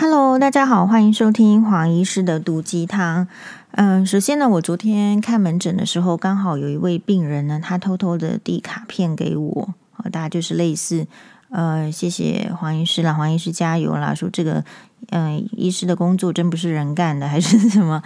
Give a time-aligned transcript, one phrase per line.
[0.00, 3.26] Hello，大家好，欢迎收听黄医师的毒鸡汤。
[3.72, 11.08] 嗯，首先呢，我昨天看门诊的时候，刚好有一位病人呢，他偷偷的递卡片给我，啊大家就是类似，
[11.50, 14.64] 呃，谢谢黄医师啦，黄医师加油啦，说这个，
[15.10, 18.00] 嗯、呃，医师的工作真不是人干的， 还是什么？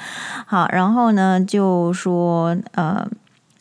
[0.47, 3.07] 好，然后呢，就说，呃，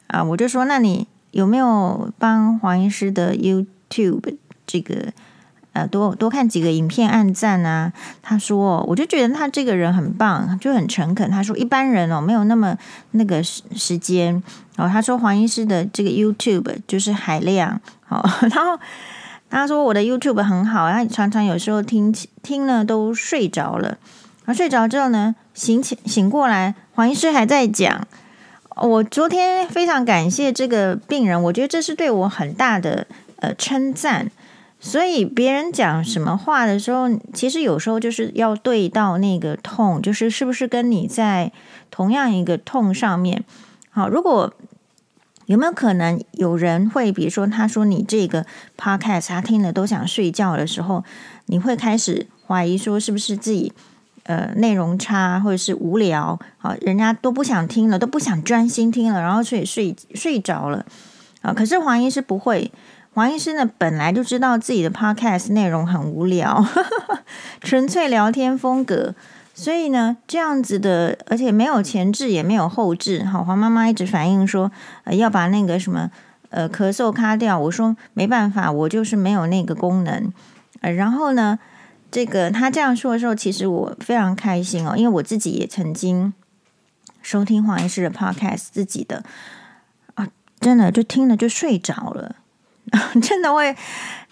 [0.07, 5.11] 啊，我就说，那你有没有帮黄医师的 YouTube 这个？
[5.73, 7.93] 呃，多多看几个影片，按赞啊。
[8.21, 11.29] 他说，我就觉得他这个人很棒，就很诚恳。
[11.31, 12.77] 他说，一般人哦，没有那么
[13.11, 14.43] 那个时时间。
[14.75, 17.79] 然后他说，黄医师的这个 YouTube 就是海量。
[18.05, 18.21] 好，
[18.51, 18.77] 然后
[19.49, 23.97] 他说我的 YouTube 很好，他常常有时候听听了都睡着了。
[24.43, 28.05] 然后睡着之后呢，醒起醒过来，黄医师还在讲。
[28.75, 33.05] 我昨天非常感谢这个病人，我觉得这是对我很大的
[33.37, 34.31] 呃称赞。
[34.83, 41.51] 所以别人讲什么话的时候，其实有时候就是要对到那个痛，就是是不是跟你在
[41.91, 43.43] 同样一个痛上面。
[43.91, 44.51] 好，如果
[45.45, 48.43] 有没有可能有人会，比如说他说你这个
[48.75, 51.03] podcast 他听了都想睡觉的时候，
[51.45, 53.71] 你会开始怀疑说是不是自己
[54.23, 60.83] 呃内容差或者是无聊，好，人家都不想听了，都不想专心听了，然后睡睡睡着了
[61.43, 61.53] 啊。
[61.53, 62.71] 可是黄医师不会。
[63.13, 66.65] 黄医师呢，本来就知道自己的 podcast 内容很无聊，
[67.59, 69.13] 纯粹聊天风格，
[69.53, 73.25] 所以呢，这样子的，而且没有前置也没有后置。
[73.25, 74.71] 好，黄妈妈一直反映说，
[75.03, 76.09] 呃，要把那个什么，
[76.51, 77.59] 呃，咳嗽卡掉。
[77.59, 80.31] 我说没办法，我就是没有那个功能。
[80.79, 81.59] 呃，然后呢，
[82.09, 86.33] 这个他这样说的时候，其实我非常开心哦，因为我自己也曾经
[87.21, 89.21] 收听黄医师的 podcast，自己的
[90.15, 90.29] 啊，
[90.61, 92.37] 真的就听了就睡着了。
[93.21, 93.75] 真的会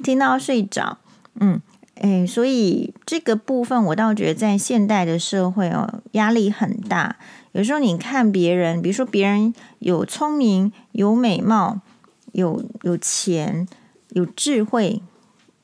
[0.04, 0.98] 听到睡着，
[1.40, 1.62] 嗯，
[1.96, 7.16] 诶，所以这个部分我倒觉得在现代的社会哦，压力很大。
[7.54, 11.80] 有时候你看别人，比如说别人有聪明、有美貌、
[12.34, 13.66] 有有钱、
[14.10, 15.02] 有智慧，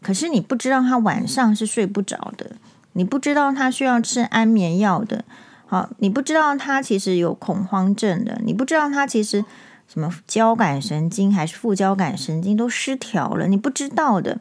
[0.02, 2.56] 可是你不知道他晚上是睡不着的，
[2.94, 5.26] 你不知道他需要吃安眠药的，
[5.68, 9.44] 好，你不知道他其实有恐慌症的，你不知道他其实。
[9.88, 13.48] 什么交感神经还是副交感神经都失调了？
[13.48, 14.40] 你不知道的。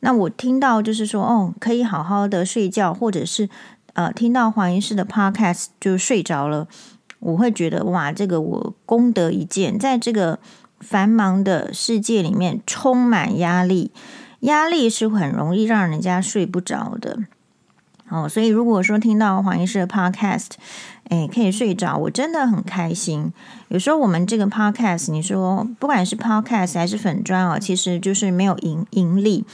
[0.00, 3.48] 那我听到就是说，哦，可以好好的睡觉，或者是
[3.94, 6.68] 呃，听到黄医师的 podcast 就睡着了，
[7.18, 9.76] 我会觉得哇，这个我功德一件。
[9.76, 10.38] 在这个
[10.78, 13.90] 繁忙的世界里面，充满压力，
[14.40, 17.18] 压力是很容易让人家睡不着的。
[18.08, 20.50] 哦，所以如果说听到黄医师的 podcast，
[21.08, 23.32] 哎，可以睡着，我真的很开心。
[23.68, 29.44] 有时候我们这个 podcast，你说不管是 podcast 还是粉专哦，其实就是没有盈盈利。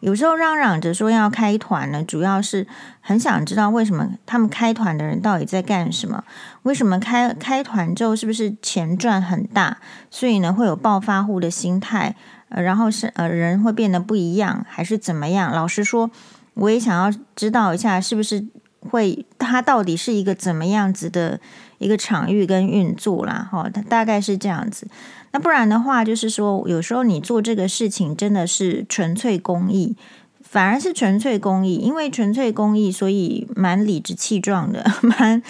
[0.00, 2.66] 有时候嚷嚷着说要开团呢，主要是
[3.00, 6.24] 很想知道为什么他们开团的人到底在干什么？
[6.62, 9.78] 为什么开开团之后是不是钱赚很大？
[10.10, 12.14] 所以呢，会有暴发户的心态，
[12.48, 15.52] 呃，然后是呃人会变得不一样，还是怎么样？
[15.52, 16.10] 老实说。
[16.54, 18.44] 我也想要知道一下，是不是
[18.88, 21.38] 会它到底是一个怎么样子的
[21.78, 23.48] 一个场域跟运作啦？
[23.50, 24.86] 哈，它大概是这样子。
[25.32, 29.94] 那不然的话，就是说有时候你做这个事情真的是纯粹公益，
[30.42, 35.42] 反而是纯粹公益，因为纯粹公益，所以蛮理直气壮的， 蛮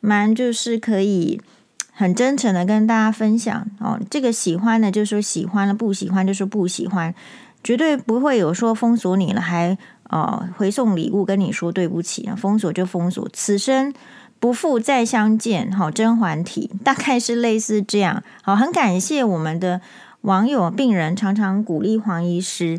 [0.00, 1.40] 蛮就是可以
[1.92, 3.98] 很真诚的跟大家分享哦。
[4.10, 7.14] 这个喜欢的就说喜欢了，不喜欢就说不喜欢，
[7.64, 9.78] 绝对不会有说封锁你了还。
[10.12, 13.92] 哦，回送礼物跟你说对不起啊，封锁就封锁，此生
[14.38, 15.72] 不复再相见。
[15.72, 18.22] 好，甄嬛体大概是类似这样。
[18.42, 19.80] 好，很感谢我们的
[20.20, 22.78] 网友病人常常鼓励黄医师，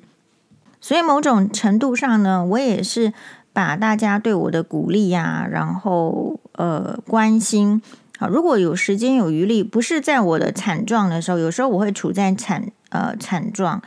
[0.80, 3.12] 所以某种程度上呢，我也是
[3.52, 7.82] 把大家对我的鼓励呀，然后呃关心。
[8.20, 13.82] 好，如果有时间有余力，不是在我的惨状的时候，有时候我会处在惨呃惨状。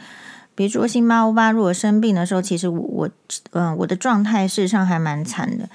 [0.56, 3.10] 比如说，星妈欧巴如果生病的时候，其实我我
[3.52, 5.68] 嗯、我的状态事实上还蛮惨的，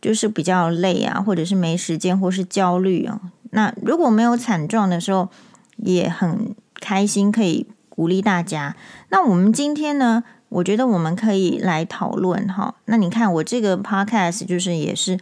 [0.00, 3.20] 就是比较累啊，或者是没时间，或是焦虑啊。
[3.50, 5.28] 那如果没有惨状的时候，
[5.76, 8.74] 也很开心，可以鼓励大家。
[9.10, 12.74] 那我们今天呢，我觉得我们可以来讨论哈。
[12.86, 15.20] 那你看我这个 podcast 就是也是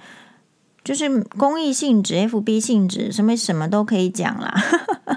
[0.84, 4.54] 就是公益性质、FB 性质，什么什么都可以讲啦，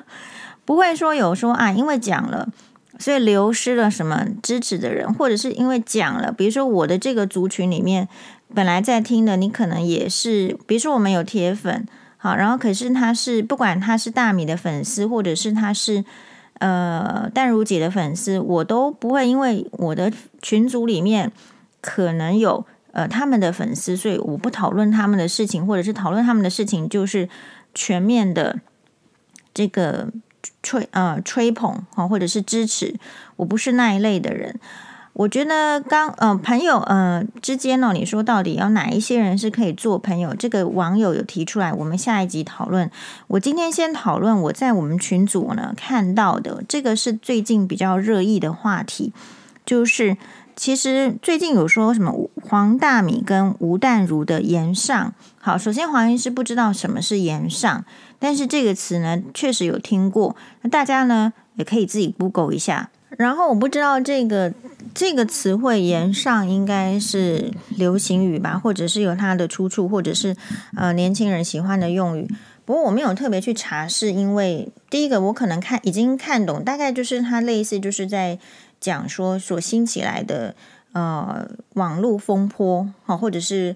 [0.66, 2.50] 不会说有说啊，因为讲了。
[3.00, 8.08] 所以流失了什么支持的人，或者是因为讲了，比如说我的这个族群里面
[8.54, 11.86] 本来在听的，你可能也是，比如说我们有铁粉，
[12.18, 16.04] 好，然后可是他是不管他是大米的粉丝，或者是他是
[16.60, 20.12] 呃淡如姐的粉丝，我都不会因为我的
[20.42, 21.32] 群组里面
[21.82, 27.30] 可能有呃他们的粉丝，所以我不讨论他们的事情，或者是讨论他们的事情就是
[27.76, 28.60] 全面的
[29.54, 30.10] 这个
[30.62, 32.96] 吹呃吹捧哈，或者是支持，
[33.36, 34.60] 我不是那一类的人。
[35.14, 40.36] 我觉得刚呃朋友呃之间呢，你说到底要哪一些人是可以做朋友？
[40.36, 42.92] 这个网友有提出来，我们下一集讨论。
[43.26, 49.12] 我今天先讨论我在我们群组呢看到的，这个是最近比较热议的话题，
[49.66, 50.16] 就是
[50.56, 55.16] 其实最近有说什么黄大米跟吴淡如的言上。
[55.40, 57.84] 好，首先黄医师不知道什么是言上，
[58.20, 62.90] 但是这个词呢确实有听过，那大家呢也可以自己 Google 一下。
[63.18, 64.54] 然后我不知道这个
[64.94, 70.36] 这个词汇“炎上”应该是流行语吧，或者是有它的出处，或者是
[70.76, 72.30] 呃年轻人喜欢的用语。
[72.66, 78.38] 不过我没有特别去查，是因为第一个我可能看已经看懂，大概就是它类似就是在
[78.80, 80.54] 讲说所兴起来的
[80.92, 83.76] 呃网络风波，好，或者是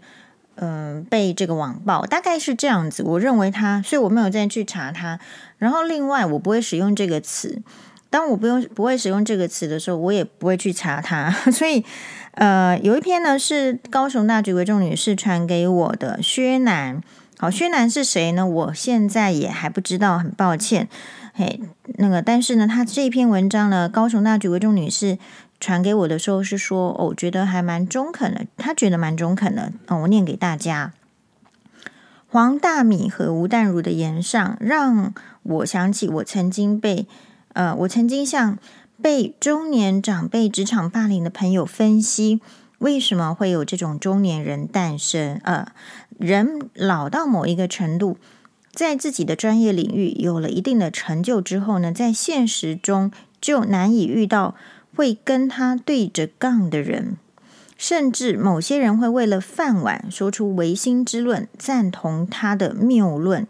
[0.55, 3.03] 嗯、被这个网暴，大概是这样子。
[3.03, 5.19] 我认为他，所以我没有再去查他。
[5.57, 7.61] 然后另外我不会使用这个词。
[8.09, 11.31] 当我不用不会使用这个词的时候，我也不会去查他。
[11.49, 11.83] 所以，
[12.31, 17.01] 呃，有一篇呢是高雄大局为重女士传给我的薛楠。
[17.37, 18.45] 好，薛楠是谁呢？
[18.45, 20.89] 我现在也还不知道，很抱歉。
[21.33, 21.61] 嘿，
[21.95, 25.17] 那个，但是呢，他这篇文章呢，高雄大局为重女士
[25.61, 28.45] 传给我的时候是说，哦，我觉得还蛮中肯的。
[28.57, 29.71] 他觉得蛮中肯的。
[29.87, 30.91] 哦，我念给大家：
[32.27, 35.13] 黄大米和吴淡如的言上，让
[35.43, 37.07] 我想起我曾经被。
[37.53, 38.57] 呃，我曾经向
[39.01, 42.39] 被中年长辈职场霸凌的朋友分析，
[42.77, 45.39] 为什么会有这种中年人诞生？
[45.43, 45.67] 呃，
[46.17, 48.15] 人老到某一个程度，
[48.71, 53.11] 在自己的专业领域有了一定的成就之后呢，在现实中
[53.41, 54.55] 就难以遇到
[54.95, 57.17] 会跟他对着杠的人，
[57.77, 63.47] 甚至某些人会为了饭碗说出违心之论，赞同他的谬论。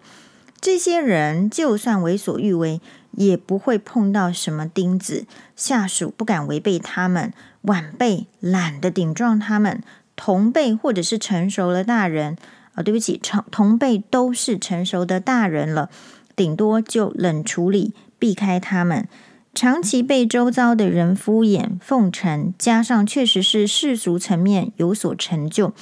[0.60, 2.82] 这些人就算为所欲为。
[3.18, 7.34] 也不会碰到什么钉子，下属不敢违背他们，
[7.64, 9.84] 晚辈懒得顶撞他们，
[10.16, 12.38] 同辈或者是成熟的大人
[12.74, 15.90] 啊、对不起，成同辈都是成熟的大人了，
[16.38, 19.06] 顶多就冷处理，避开他们。
[19.54, 25.74] 长期被周遭的人敷衍奉承，加上确实是世俗层面有所成就，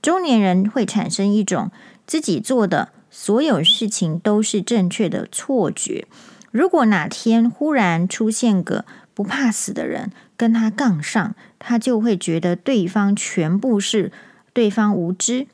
[0.00, 1.70] 中年人会产生一种
[2.06, 6.06] 自己做的所有事情都是正确的错觉。
[6.50, 14.10] 如果哪天忽然出现个不怕死的人跟他杠上，他就会觉得对方全部是
[14.54, 15.46] 对方无知，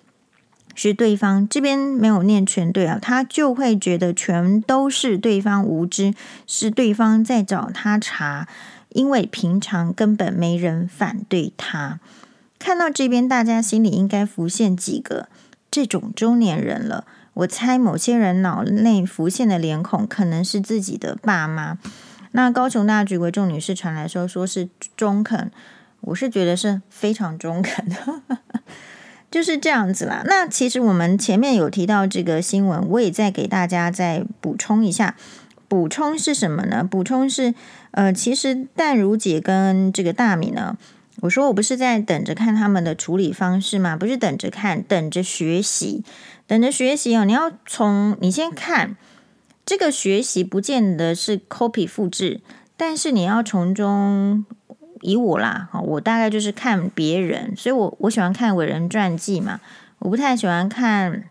[0.75, 6.15] 是对方这边没有念全对啊，他就会觉得全都是对方无知，
[6.47, 8.47] 是对方在找他茬，
[8.91, 12.01] 因为平常根本没人反对他。
[12.59, 15.29] 看到这边，大家心里应该浮现几个
[15.71, 17.05] 这种中年人了。
[17.35, 21.79] 我猜某些人脑内浮现的脸孔可能是自己的爸妈。
[22.31, 25.51] 那高雄大橘为重女士传来说，说是中肯，
[26.01, 27.97] 我是觉得是非常中肯的，
[29.35, 30.23] 就是这样子啦。
[30.27, 35.17] 那其实我们前面有提到这个新闻，我也再给大家再补充一下。
[35.67, 36.87] 补充是什么呢？
[36.89, 37.53] 补充是
[37.91, 40.79] 呃，其实淡如姐跟这个大米呢，
[41.23, 43.97] 我说我不是在等着看他们的处理方式吗？
[43.97, 46.05] 不是等着看，等着学习。
[46.47, 48.97] 等着学习哦，你要从你先看
[49.67, 52.41] 这个学习，不见得是 copy 复制，
[52.77, 54.45] 但是你要从中
[55.05, 59.61] 以我啦，我大概就是看别人，所以我我喜欢看伟人传记嘛，
[60.01, 61.25] 我不太喜欢看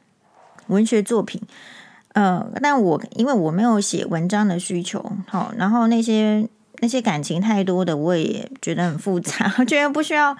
[0.67, 1.41] 文学作品，
[2.13, 6.47] 呃，但我因为我没有写文章的需求，好，然后那些
[6.79, 10.37] 那些感情太多的，我也觉得很复杂， 我觉得不需要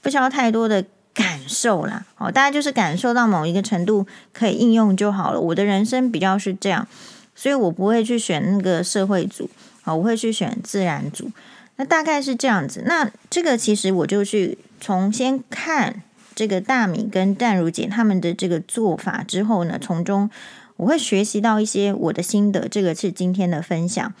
[0.00, 0.84] 不需要太多的。
[1.14, 5.38] 感受啦，哦，大家就是感受到某一个程度可以应用就好了。
[5.38, 6.88] 我的人生比较是这样，
[7.34, 9.50] 所以我不会去选那个社会组，
[9.84, 11.30] 啊，我会去选自然组。
[11.76, 12.82] 那大概是这样子。
[12.86, 16.02] 那这个其实我就去从先看
[16.34, 20.30] 这个大米跟淡如姐他们的这个做法之后呢，从中
[20.76, 22.68] 我会学习到一些我的心得。
[22.68, 24.12] 这个是今天的分享。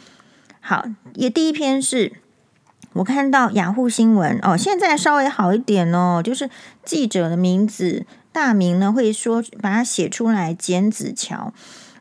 [0.60, 2.12] 好，也第一篇是。
[2.94, 6.50] 我看到雅虎新闻哦，现在稍微好一点哦，就是
[6.84, 10.52] 记者的名字大名呢，会说把它写出来。
[10.52, 11.54] 简子乔，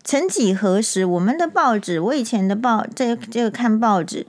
[0.04, 4.28] 曾几何时，我们的报纸，我以前的报，这这个看报纸，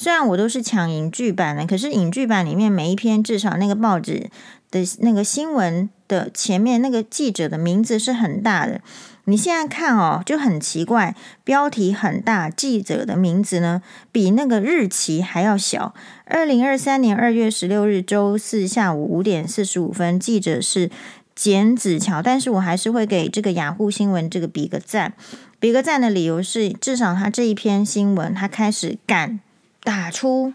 [0.00, 4.30] 虽然我都是抢影剧版的，可是影剧版里面每一篇至少那个报纸
[4.70, 8.80] 的那个新闻的前面那个记者的名字是很大的。
[9.24, 15.92] 你现在看哦，就很奇怪，标题很大，记者的名字呢比那个日期还要小。
[16.26, 20.88] 二零二三年二月十六日周四下午五点四十五分，记者是
[21.34, 25.14] 简子乔，但是我还是会给这个雅虎新闻这个比个赞。
[25.58, 29.40] 比个赞的理由是，至少他这一篇新闻，他开始敢
[29.82, 30.52] 打出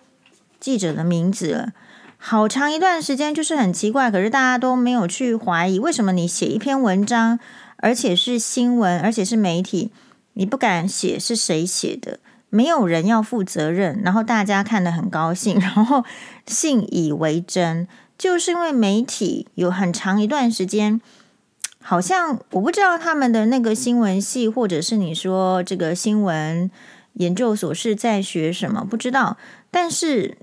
[0.59, 1.73] 记者的名字了。
[2.17, 7.39] 好长一段时间就是很奇怪，可是大家都没有去怀疑，为什么你写一篇文章？
[7.77, 9.91] 而且是新闻，而且是媒体，
[10.33, 12.19] 你不敢写是谁写的？
[12.49, 16.05] 没有人要负责任，然后大家看得很高兴， 然后
[16.47, 17.85] 信以为真，
[18.17, 21.01] 就是因为媒体有很长一段时间，
[21.81, 26.71] 好像我不知道他们的那个新闻系，或者是你说这个新闻
[27.13, 29.37] 研究所是在学什么，不知道。
[29.71, 30.37] 但是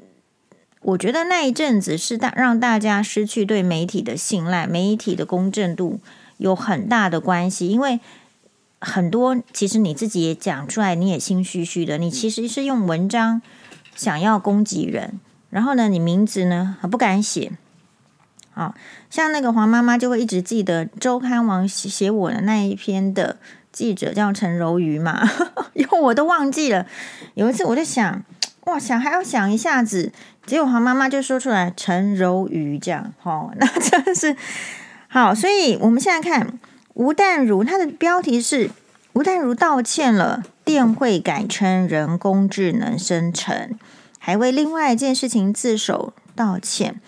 [0.82, 6.00] 我觉得那一阵子是大让大家失去对媒体的信赖，媒体的公正度。
[6.38, 8.00] 有很大的关系，因为
[8.80, 11.98] 很多其实你自己也讲出来，你也心虚虚的。
[11.98, 13.42] 你其实是用文章
[13.94, 17.52] 想要攻击人，然后呢，你名字呢还不敢写。
[18.54, 18.74] 啊
[19.10, 23.38] 像那个黄妈妈就会一直记得周刊王写我的那一篇的
[23.80, 25.26] 记者叫陈柔瑜嘛，
[25.72, 26.84] 因为我都忘记了。
[27.32, 28.22] 有一次我就想，
[28.66, 30.12] 哇，想还要想一下子，
[30.44, 34.36] 结果黄妈妈就说出来陈柔瑜这样，哦， 那真是。
[35.08, 36.58] 好，所以我们现在看
[36.92, 38.70] 吴淡如，他的标题是
[39.14, 43.70] 吴淡如道歉了，电会改称人工智能生成，
[44.18, 47.00] 还为另外一件事情自首道歉。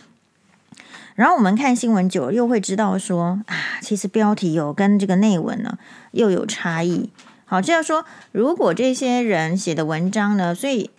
[1.14, 5.78] 然后我们看新闻久了，又会知道说啊，其实标题有跟这个内文呢
[6.12, 7.11] 又有差异。
[7.45, 10.90] 好，这样说，如果这些人写的文章呢，所以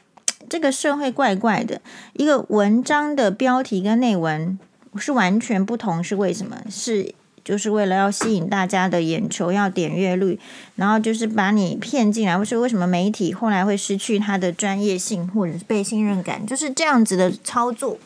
[0.49, 1.81] 这个社会怪怪的，
[2.13, 4.57] 一个文章的标题跟内文。
[4.95, 6.55] 是完全不同，是为什么？
[6.69, 10.39] 是就是为了要吸引大家的眼球，要点阅率，
[10.75, 12.37] 然后就是把你骗进来。
[12.37, 16.45] 或是为什么媒体后来会失去它的专业性或者是被信任感？
[16.45, 17.97] 就是这样子的操作。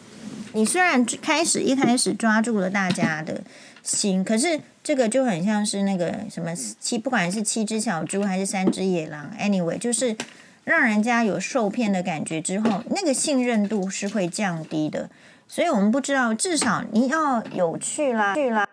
[0.54, 3.42] 你虽然开始一开始抓住了大家的
[3.84, 10.16] 心，可是这个就很像是那个什么七，不管是七只小猪还是三只野狼，anyway，就是
[10.64, 15.10] 让人家有受骗的感觉之后，那个信任度是会降低的。
[15.48, 18.68] 所以我们不知道，至少你要有趣啦，去啦，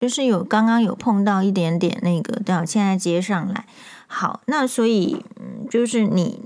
[0.00, 3.66] 就是有刚刚有碰到一点点那个，到现在接上来。
[4.08, 5.24] 好，那所以，
[5.70, 6.40] 就是你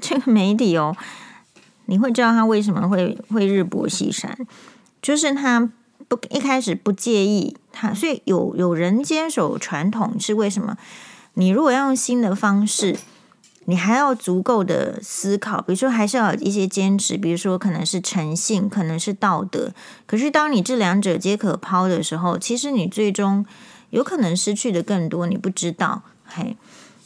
[0.00, 0.96] 这个媒体哦，
[1.86, 4.36] 你会知道他为什么会会日薄西山，
[5.02, 5.68] 就是他
[6.06, 10.76] 不一开始不介意他，所以有有人坚守传统是为什么？
[11.34, 12.96] 你如果要用新的方式。
[13.68, 19.72] 你还要足够的思考，比如说还是要有一些坚持，比如说可能是诚信，可能是道德。
[20.06, 23.44] 可是当你这两者皆可抛的时候，其实你最终
[23.90, 26.02] 有可能失去的更多，你不知道。
[26.24, 26.56] 嘿，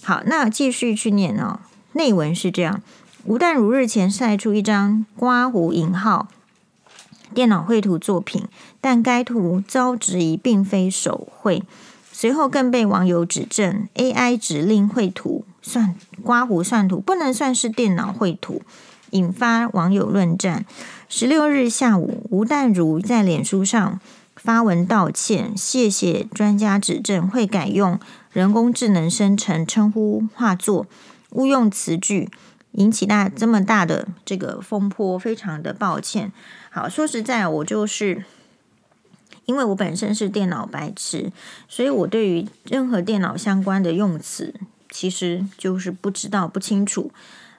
[0.02, 1.60] 好，那继续去念哦。
[1.94, 2.82] 内文是这样：
[3.24, 6.28] 吴淡如日前晒出一张刮胡引号
[7.34, 8.46] 电脑绘图作品，
[8.80, 11.62] 但该图遭质疑并非手绘，
[12.10, 15.44] 随后更被网友指证 AI 指令绘图。
[15.62, 18.62] 算刮胡算图不能算是电脑绘图，
[19.10, 20.64] 引发网友论战。
[21.08, 24.00] 十六日下午，吴淡如在脸书上
[24.34, 28.00] 发文道歉，谢谢专家指正，会改用
[28.32, 30.86] 人工智能生成称呼画作，
[31.32, 32.30] 勿用词句，
[32.72, 36.32] 引起大这么大的这个风波，非常的抱歉。
[36.70, 38.24] 好，说实在，我就是
[39.46, 41.32] 因为我本身是电脑白痴，
[41.68, 44.54] 所以我对于任何电脑相关的用词。
[44.92, 47.12] 其实就是不知道不清楚，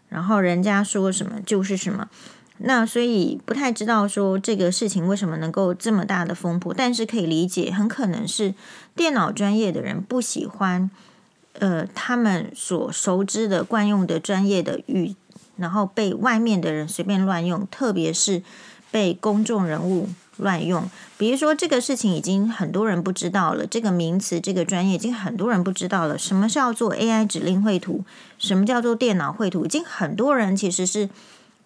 [0.09, 2.09] 然后人家说什么就是什么，
[2.57, 8.53] 那所以不太知道说这个事情为什么能够这么大的风波，但是可以理解，很可能是
[8.97, 10.91] 电脑专业的人不喜欢，
[11.61, 15.15] 呃，他们所熟知的惯用的专业的语，
[15.55, 18.41] 然后被外面的人随便乱用，特别是
[18.89, 20.09] 被公众人物。
[20.37, 20.89] 乱用，
[21.19, 26.17] 比如说这个事情已经很多人不知道了，这个名词、这个专业已经很多人不知道了。
[26.17, 28.03] 什么叫做 AI 指令绘图？
[28.39, 29.65] 什么叫做电脑绘图？
[29.65, 31.09] 已经很多人其实是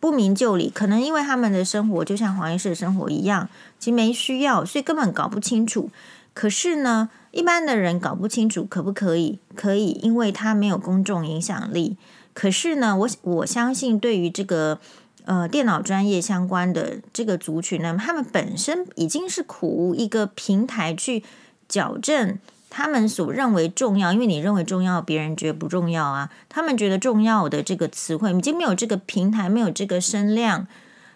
[0.02, 3.48] 不明就里，可能因为他们的生活就像黄医师的生活一样，
[3.80, 5.90] 其实没需要，所以根本搞不清楚。
[6.34, 9.38] 可是呢，一般的人搞不清楚可不可以？
[9.56, 11.98] 可以，因为他没有公众影响力。
[12.34, 14.80] 可是呢，我我相信对于这个。
[15.28, 21.24] 呃，电脑专业相关的这个族群呢，他们本身已经是苦无一个平台去
[21.68, 22.38] 矫正
[22.70, 26.30] 他们所认为重要，因为你认为重要，别人觉得不重要啊。
[26.48, 30.68] 他们觉得重要的这个词汇，已经没有这个平台，没有这个声量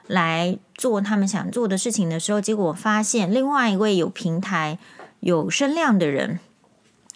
[0.08, 4.80] 来做他们想做的事情的时候，结果发现另外一位有平台、
[5.20, 6.40] 有声量的人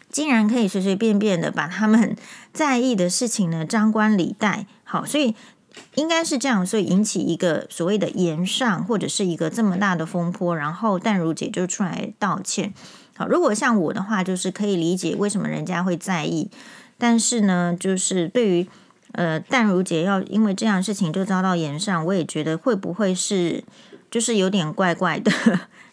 [0.10, 2.16] 竟然可以随随便便的把他们
[2.52, 5.36] 在意的事情呢张冠李戴，好，所以
[5.96, 12.74] 应该是这样，所以引起一个所谓的言上或者是一个这么大的风波，然后淡如姐就出来道歉。
[13.16, 16.52] 好，如果像我的话，就是可以理解为什么人家会在意，
[16.98, 18.68] 但是呢，就是对于
[19.14, 23.64] 呃淡如姐要因为这样事情就遭到言上，我也觉得会不会是
[24.12, 25.32] 就是有点怪怪的，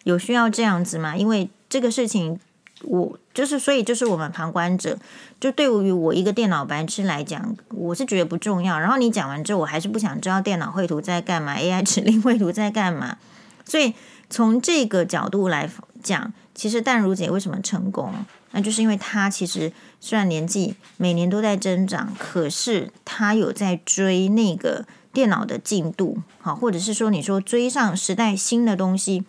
[0.03, 1.15] 有需要这样子吗？
[1.15, 2.39] 因为这个事情，
[2.83, 4.97] 我就是所以就是我们旁观者，
[5.39, 8.79] 就对于我一个电脑白痴来讲，我是觉得不重要。
[8.79, 13.17] 然后你讲完之后，我还是不想知道电脑绘图在干嘛，AI 指令绘图在干嘛，
[13.65, 13.93] 所以
[14.29, 15.69] 从这个角度来
[16.01, 16.33] 讲。
[16.53, 18.13] 其实淡如姐为什么成功？
[18.51, 29.23] 那就是因为她其实虽然年纪每年都在增长，可是她有在追那个电脑的进度，好，或者是说你说追上时代新的东西。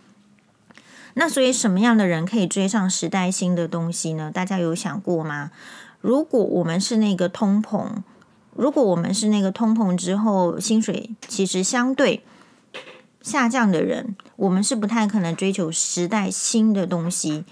[1.14, 4.30] 那所以什么样的人可以追上时代新的东西呢？
[4.32, 5.50] 大家有想过吗？
[6.00, 7.88] 如果我们是那个通膨，
[8.54, 12.22] 如果我们是那个通膨之后薪水其实相对。
[13.20, 17.44] 下降的人，我们是不太可能追求时代新的东西。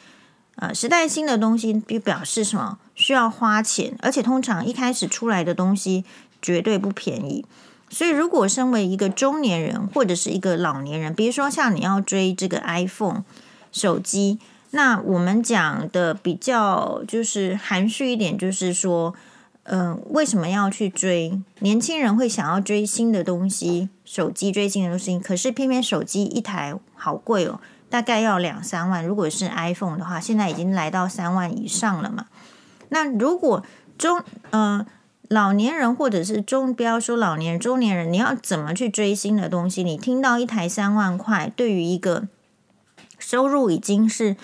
[0.56, 2.78] 呃，时代新的东西就表示什么？
[2.96, 6.04] 需要花钱，而且通常一开始出来的东西
[6.42, 7.46] 绝对不便宜。
[7.88, 13.22] 所以，如果身为一个中年人或者是一个老年人，比如说像你要追这个 iPhone
[13.72, 14.38] 手机，
[14.70, 19.14] 那我们讲的比较就是含蓄一点，就是说。
[19.64, 21.38] 嗯、为什么要去追？
[21.60, 29.04] 年轻人会想要追新的东西，手机追新的东西，可是偏偏手机一台好贵哦，大概要两三万。
[29.04, 32.26] 如果是 iPhone 的话，现在已经来到三万以上了嘛。
[32.88, 33.62] 那如果
[33.96, 34.84] 中呃
[35.28, 39.84] 老年人或者是中，不要说老年人，中年人，你要怎么去追新的东西？
[39.84, 42.26] 你听到一台三万块，对于一个
[43.20, 44.36] 收入已经是。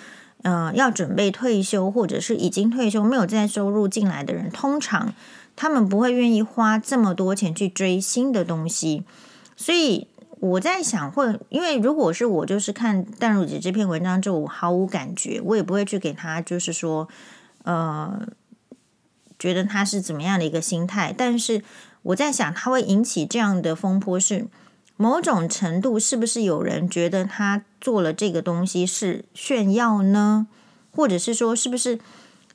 [0.42, 5.12] 呃，要准备退休，或者是已经退休没有再收入进来的人，通常
[5.56, 9.02] 他们不会愿意花这么多钱去追新的东西。
[9.56, 10.06] 所以
[10.38, 17.08] 我在想，会因为如果是我，就是看淡如姐这篇文章之后，我毫无感觉，我也不会去给他，就是说，
[17.64, 18.28] 呃，
[19.36, 21.12] 觉得他是怎么样的一个心态。
[21.16, 21.64] 但是
[22.02, 24.46] 我在想，他会引起这样的风波是。
[24.98, 30.46] 某种程度，是不是有人觉得他做了这个东西是炫耀呢？
[30.90, 31.98] 或者是说，是不是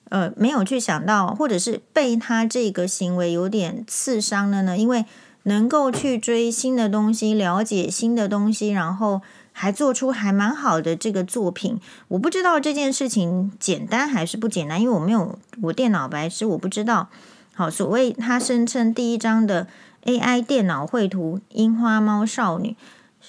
[0.09, 4.75] 呃没有去想到，或者是被他这个行为有点刺伤了呢？
[4.75, 5.05] 因为
[5.43, 17.09] 能够去追新的东西，了解新的东西，然后还做出还蛮好的这个作品，我不知道这件事情简单还是不简单，因为我没有我电脑白痴，我不知道。
[17.53, 19.67] 好，所谓他声称第一章的。
[20.03, 22.69] AI 电脑绘图《樱花猫少女》，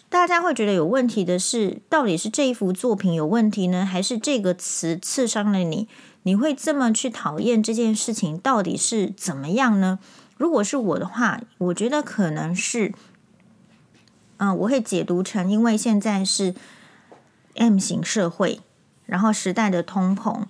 [0.09, 5.87] 大家会觉得有问题的是，到底是这一幅作品有问题呢，还是这个词刺伤了你？
[6.23, 9.99] 你会这么去讨厌这件事情，到底是怎么样呢？
[10.37, 12.95] 如果是我的话，我觉得可能是，
[14.39, 16.55] 嗯、我会解读成，因为现在是
[17.57, 18.61] M 型社会，
[19.05, 20.45] 然后时代的通膨。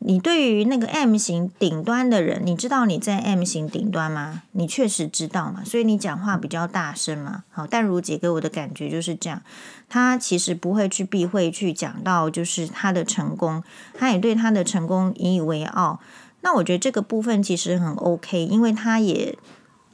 [0.00, 4.42] 你对于那个 M 型顶端的人，你知道你在 M 型顶端吗？
[4.52, 7.44] 你确实知道嘛，所以你讲话比较大声嘛。
[7.50, 9.42] 好，但如姐给我的感觉就是这样，
[9.88, 13.62] 她其实不会去避讳去讲到就是她的成功，
[13.94, 15.98] 她也对她的成功引以为傲。
[16.42, 19.36] 那我觉得这个部分其实很 OK，因为她也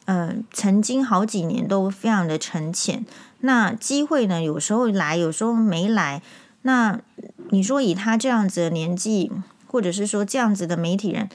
[0.06, 3.06] 嗯、曾经好几年都非常的沉潜。
[3.40, 6.20] 那机会呢，有时候来，有时候没来。
[6.60, 7.00] 那
[7.48, 9.32] 你说以她这样子的年纪，
[9.74, 11.28] 或者是说这样子的媒体人，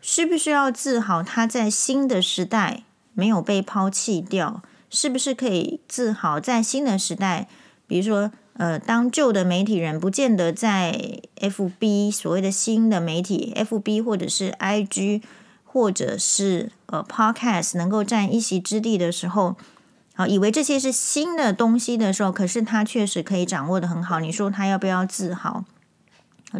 [0.00, 2.82] 需不需要自豪他在新的时代
[3.14, 4.60] 没有被抛弃掉？
[4.90, 7.46] 是不是可以自豪在新的时代，
[7.86, 15.22] 比如说，呃，当旧的媒体人不见得在 FB 所谓的新的媒体 FB 或者是 IG
[15.62, 19.54] 或者是呃 Podcast 能够占一席之地的时候，
[20.16, 24.18] 好，以为这些是新的东西的时候，可是他确实可以掌握得很好。
[24.18, 25.64] 你说他要不要自豪？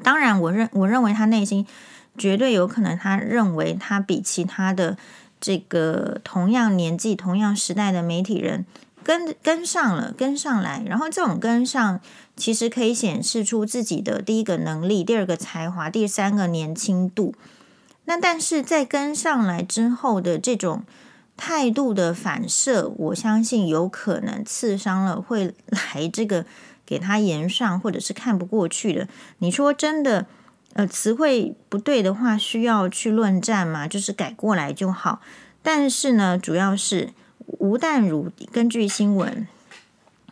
[0.03, 1.67] 当然，我认我认为他内心
[2.19, 4.99] 绝对有可能，他认为他比其他的
[5.41, 8.67] 这个同样年纪、同样时代的媒体人
[9.03, 10.83] 跟跟上了，跟上来。
[10.85, 12.01] 然后这种跟上，
[12.37, 17.35] 其实可以显示出自己的第一个能力、第二个才华、第三个年轻度。
[18.05, 20.83] 那但是在跟上来之后的这种
[21.37, 26.45] 态度的反射，我相信有可能刺伤了会来这个。
[26.87, 30.27] 给他炎上，或者是看不过去的，你说真的，
[30.75, 33.89] 呃，词汇不对的话，需要去论战吗？
[33.89, 35.21] 就是改过来就好。
[35.63, 37.11] 但是呢，主要是
[37.47, 39.49] 吴淡如根据新闻，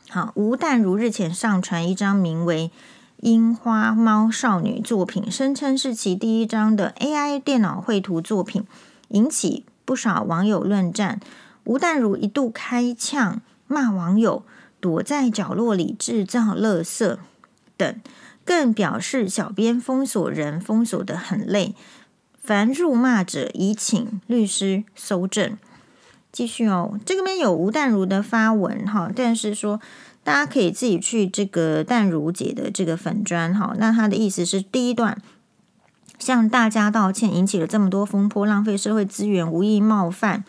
[0.09, 2.71] 好，吴淡如日前上传一张名为
[3.17, 8.63] 《樱花猫少女作品，声称是其第一张的 AI 电脑绘图作品，
[9.09, 11.19] 引起不少网友论战。
[11.65, 14.45] 吴淡如一度开呛骂网友
[14.85, 17.17] 躲在角落里制造垃圾
[17.79, 18.01] 等，
[18.45, 21.75] 更表示小编封锁人封锁得很累，
[22.43, 25.57] 凡辱骂者已请律师搜证。
[26.31, 29.81] 继续哦，这个边有吴淡如的发文哈，但是说
[30.23, 33.75] 大家可以自己去这个淡如姐的这个粉专哈。
[33.79, 35.17] 那他的意思是，第一段
[36.19, 40.45] 向大家道歉，引起了这么多风波，浪费社会资源，无意冒犯。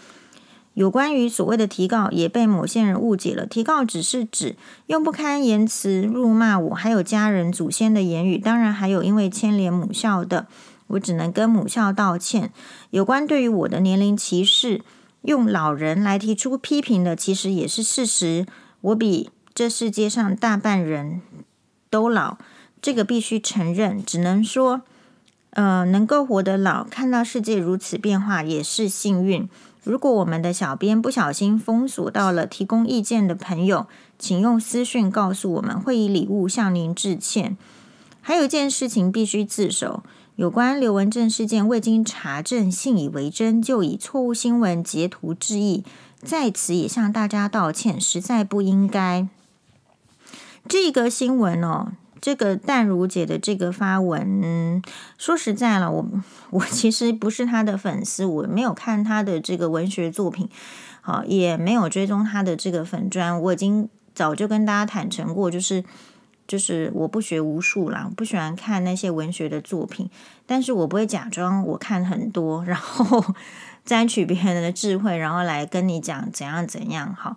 [0.75, 3.47] 有关于所谓的提告，也被某些人误解了。
[3.47, 10.47] 提告只是指用不堪言辞辱骂我，还有家人、祖先的言语，当然还有因为牵连母校的，
[10.87, 12.51] 我只能跟母校道歉。
[12.91, 14.81] 有关对于我的年龄歧视。
[15.21, 18.45] 用老人来提出批评的，其实也是事实。
[18.81, 21.19] 我比这世界上大半人
[21.89, 22.37] 都老，
[22.79, 24.05] 这个必须承认。
[24.05, 24.83] 只能说，
[25.49, 29.49] 呃，能够活得老，看到世界如此变化，也是幸运。
[29.85, 33.85] 如果我们的小编不小心封锁到了提供意见的朋友，
[34.17, 37.55] 请用私讯告诉我们，会以礼物向您致歉。
[38.19, 40.01] 还有一件事情必须自首。
[40.37, 45.83] 有关刘文正事件未经查证，信以为真，就以错误新闻截图致意，
[46.21, 49.27] 在此也向大家道歉，实在不应该。
[50.67, 51.93] 这个新闻哦，
[52.25, 54.81] 这个淡如姐的这个发文，
[55.15, 56.09] 说实在了，我
[56.49, 60.49] 我其实不是她的粉丝，我没有看她的这个文学作品，
[61.01, 65.83] 好，也没有追踪她的这个粉专，我已经早就跟大家坦诚过，就是。
[66.47, 70.07] 就是我不学无术啦，不喜欢看那些文学的作品，
[70.45, 73.33] 但是我不会假装我看很多，然后
[73.83, 77.15] 摘取别人的智慧，然后来跟你讲怎样怎样。
[77.17, 77.35] 好，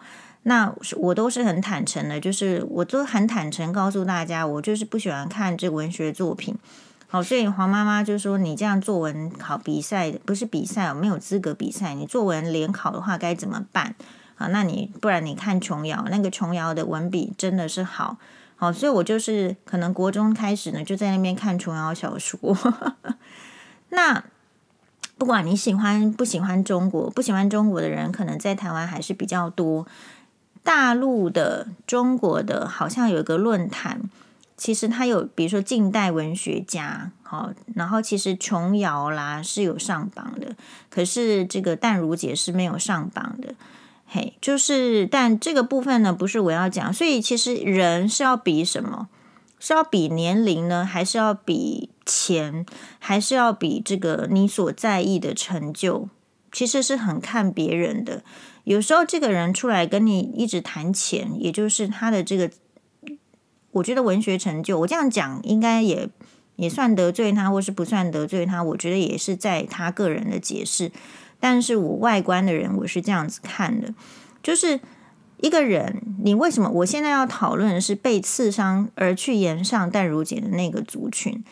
[0.48, 6.56] 那我都是很坦诚的，就是我都很坦诚告诉大家，我就是不喜欢看这文学作品。
[7.06, 11.92] 好，所以黄妈妈就说你这样作文考比赛不是比赛，我没有资格比赛。
[11.94, 13.94] 你作文联考的话该怎么办？
[14.36, 18.16] 好，那你不然你看琼瑶，那个琼瑶的文笔真的是好。
[18.56, 22.38] 好，所以我就是可能国中开始呢，就在那边看琼瑶小说。
[23.90, 24.24] 那
[25.18, 29.86] 不管你喜欢不喜欢中国，不喜欢中国的人，可能在台湾还是比较多。
[30.68, 34.02] 大陆的、中国的，好像有一个论坛，
[34.54, 40.54] 其实他有，比如说近代文学家，好，然后其实琼瑶啦是有上榜的，
[40.90, 43.54] 可是这个淡如姐是没有上榜的。
[44.06, 46.92] 嘿，就是，但这个部分呢，不是我要讲。
[46.92, 49.08] 所以其实人是要比什么？
[49.58, 52.66] 是要比年龄呢，还是要比钱，
[52.98, 56.10] 还是要比这个你所在意的成就？
[56.52, 58.22] 其实是很看别人的。
[58.68, 62.50] 有时候这个人出来跟你一直谈钱，也就是他的这个，
[63.70, 66.06] 我觉得文学成就，我这样讲应该也
[66.56, 68.62] 也算得罪他，或是不算得罪他？
[68.62, 70.92] 我觉得也是在他个人的解释。
[71.40, 73.94] 但是我外观的人，我是这样子看的，
[74.42, 74.78] 就是
[75.38, 76.68] 一个人，你为什么？
[76.68, 81.42] 我现在要讨论的是被刺伤而去炎上淡如姐的那个族群，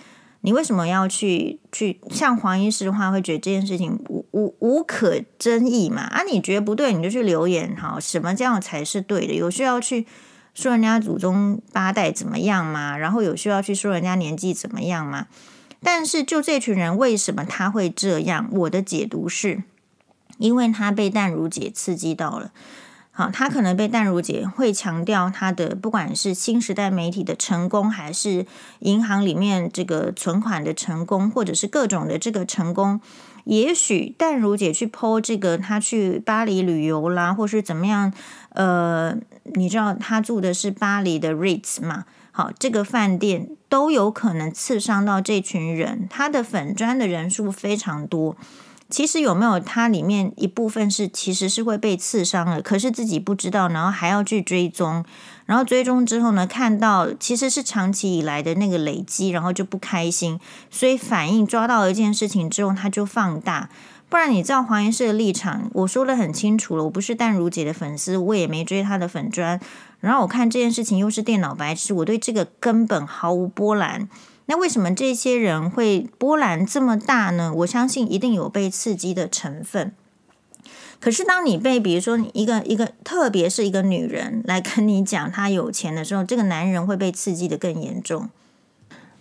[0.47, 6.03] 你为什么要去去像黄医师的话，会觉得这件事情无无无可争议嘛？
[6.03, 9.35] 啊，你觉得不对，你就去留言哈，什么这样才是对的？
[9.35, 10.07] 有需要去
[10.55, 12.97] 说人家祖宗八代怎么样吗？
[12.97, 15.27] 然后有需要去说人家年纪怎么样吗？
[15.83, 18.49] 但是就这群人，为什么他会这样？
[18.53, 19.65] 我的解读是。
[20.39, 22.53] 因为他被淡如姐刺激到了，
[23.19, 28.45] 好，他可能被淡如姐会强调他的不管是新时代媒体的成功，还是
[28.81, 33.01] 银行里面这个存款的成功，或者是各种的这个成功，
[33.45, 38.13] 也许淡如姐去 po 这个他去巴黎旅游啦，或是怎么样，
[38.51, 39.17] 呃，
[39.55, 42.05] 你知道他住的是巴黎的 Ritz 嘛？
[42.33, 48.37] 好，这个饭店都有可能刺伤到这群人，他的粉专的人数非常多。
[48.89, 55.05] 其实有没有它里面一部分是其实是会被刺伤了，可是自己不知道，然后还要去追踪，
[55.45, 60.39] 然后追踪之后呢，看到其实是长期以来的那个累积，然后就不开心，
[60.71, 63.69] 所以反应抓到一件事情之后，他就放大。
[64.09, 69.61] 不然你知道黄医师的立场，我说得很清楚了，我不是淡如姐的粉丝，我也没追她的粉专，
[69.99, 74.09] 然后我看这件事情又是电脑白痴，我对这个根本毫无波澜。
[74.47, 77.53] 那为什么这些人会波澜这么大呢？
[77.59, 79.93] 我相信一定有被刺激的成分。
[80.99, 88.31] 可是当你被比如说一个一个，特别是一个女人来跟你讲她有钱的时候，这个男人会被刺激得更严重。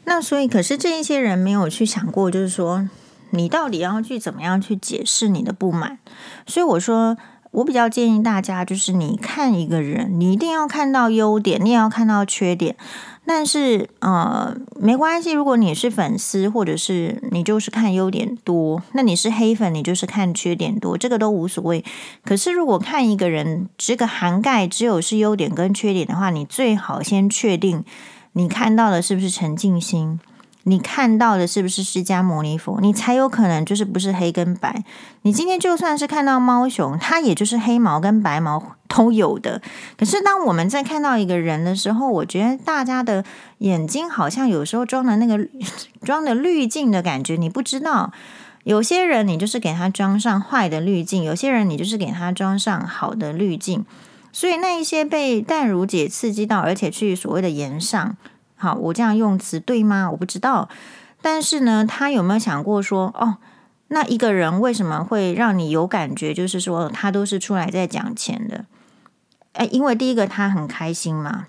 [0.06, 2.90] 那所以，可是这一些人没有去想过，就是说
[3.32, 6.00] 你到底要去怎么样去解释你的不满。
[6.48, 7.18] 所以我说。
[7.56, 12.76] 我比较建议大家，就是你看一个人，你一定要看到优点，你也要看到缺点。
[13.26, 15.32] 但是，呃，没关系。
[15.32, 21.84] 如果你是粉丝，或者是你就是看优点多，那你是黑粉，你就是看缺点多，这个都无所谓。
[22.24, 27.84] 可是，如果看一个人，这个涵盖只有是优点跟缺点的话，你最好先确定
[28.34, 30.20] 你看到的是不是陈静心。
[30.68, 32.80] 你看到的是不是释迦牟尼佛？
[32.82, 34.84] 你才有可能就是不是黑跟白。
[35.22, 39.62] 你今天就算是看到猫熊，它也就是黑毛跟白毛都有的。
[39.96, 43.24] 可是当我们在看到一个人的时候，我觉得大家的
[43.60, 45.48] 眼睛好像有时候装的那个
[46.04, 48.12] 装的滤镜的感觉，你不知道。
[48.64, 53.86] 有些人你就是给他装上坏的滤镜，有些人你就是给他装上好的滤镜。
[54.32, 58.18] 所以那一些被淡如姐刺激到，而且去所谓的炎上。
[58.66, 60.10] 好，我这样用词对吗？
[60.10, 60.68] 我不知道。
[61.22, 63.38] 但是呢，他有没有想过说，哦，
[63.90, 66.34] 那一个人为什么会让你有感觉？
[66.34, 68.66] 就是说，他都是出来在讲钱的。
[69.54, 71.46] 哎，因为第一个他很开心嘛。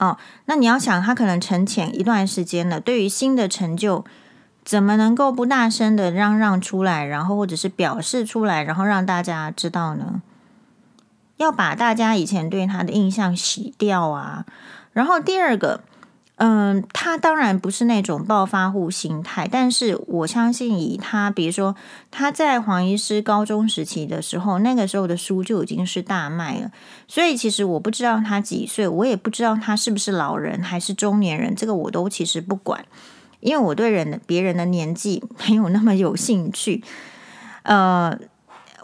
[0.00, 4.04] 哦，那你要想，他可能沉潜一段时间了，对于新的成就，
[4.64, 10.22] 怎么能够不大声的嚷嚷出来，然后或者是表示出来，然后让大家知道呢？
[11.36, 14.44] 要把大家以前对他的印象洗掉啊。
[14.98, 15.80] 然后第二个，
[16.38, 21.76] 嗯，他当然不是那种暴发户心态，但是我相信以他，比如说
[22.10, 26.72] 他在黄医师高中时期的时候，那个时候的书就已经是大卖了。
[27.06, 32.84] 所以其实我不知道他几岁，我也不知道他是不是老人还是中年人，这个我都其实不管，
[33.38, 36.82] 因为我对人的别人的年纪没有那么有兴趣。
[37.62, 38.18] 呃，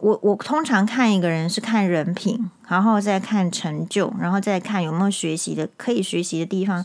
[0.00, 2.50] 我我通常看一个人是看人品。
[2.66, 6.84] 然后再看成就，然后再看有没有学习的可以学习的地方。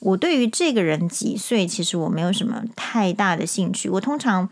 [0.00, 3.88] 我对于这个人几岁，其实我没有什么太大的兴趣。
[3.88, 4.50] 我通常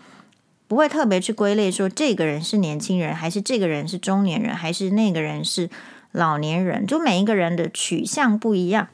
[0.69, 5.69] 不会特别去归类说这个人是年轻人，还是这个人是中年人，还是那个人是
[6.13, 6.87] 老年人。
[6.87, 8.87] 就每一个人的取向不一样。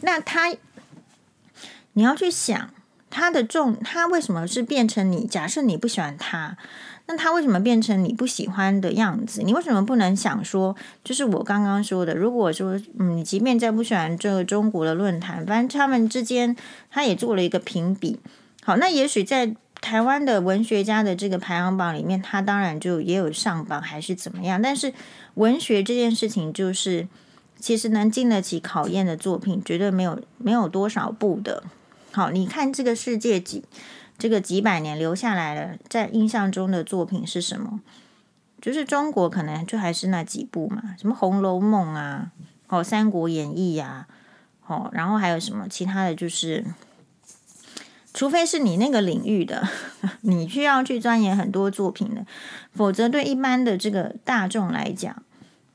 [0.00, 0.52] 那他，
[1.92, 2.70] 你要去想
[3.08, 5.24] 他的重，他为什么是变成你？
[5.24, 6.56] 假设你不喜欢他。
[7.10, 9.42] 那他为什么变成你不喜欢的样子？
[9.42, 16.54] 你为什么不能想说，就是我刚刚说的，如果说，嗯，你即便再不喜欢这个中国的论坛，反正他们之间
[16.88, 18.20] 他也做了一个评比。
[18.62, 24.62] 好，那也许在台湾的文学家的这个排行榜里面，他当然就也有上榜，还是怎么样？
[24.62, 24.94] 但是
[25.34, 27.08] 文学这件事情，就是
[27.58, 31.64] 其实能经得起考验的作品，绝对没有没有多少部的。
[32.12, 33.64] 好，你看这个世界几。
[34.20, 37.80] 这个几百年留下来的，在印象中的作品是什么？
[38.60, 42.30] 就是中国可能就还是那几部嘛，什么《红楼梦》啊，
[42.68, 44.06] 哦，《三国演义》呀，
[44.66, 46.66] 哦，然后还有什么其他的就是，
[48.12, 49.66] 除非是你那个领域的，
[50.20, 52.26] 你需要去钻研很多作品的，
[52.74, 55.22] 否则对一般的这个大众来讲。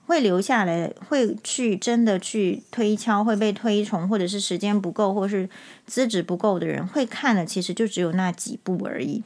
[0.07, 5.49] 会留下来，会去真的去推敲，会被推崇，或者是时间不够，或是
[5.87, 9.23] 资质不够的人会看的，其实就只有那几部而已。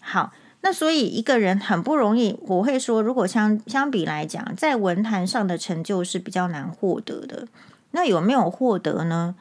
[0.00, 7.46] 好，那所以一个人很不容易，我会说，如果相相比来讲，在文坛上的成就是比较难获得的。
[7.90, 9.34] 那有没有获得呢？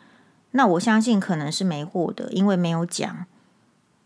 [0.51, 3.25] 那我相信可能是没获得，因为没有奖。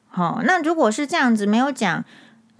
[0.07, 2.05] 好，那如果是这样子，没有奖，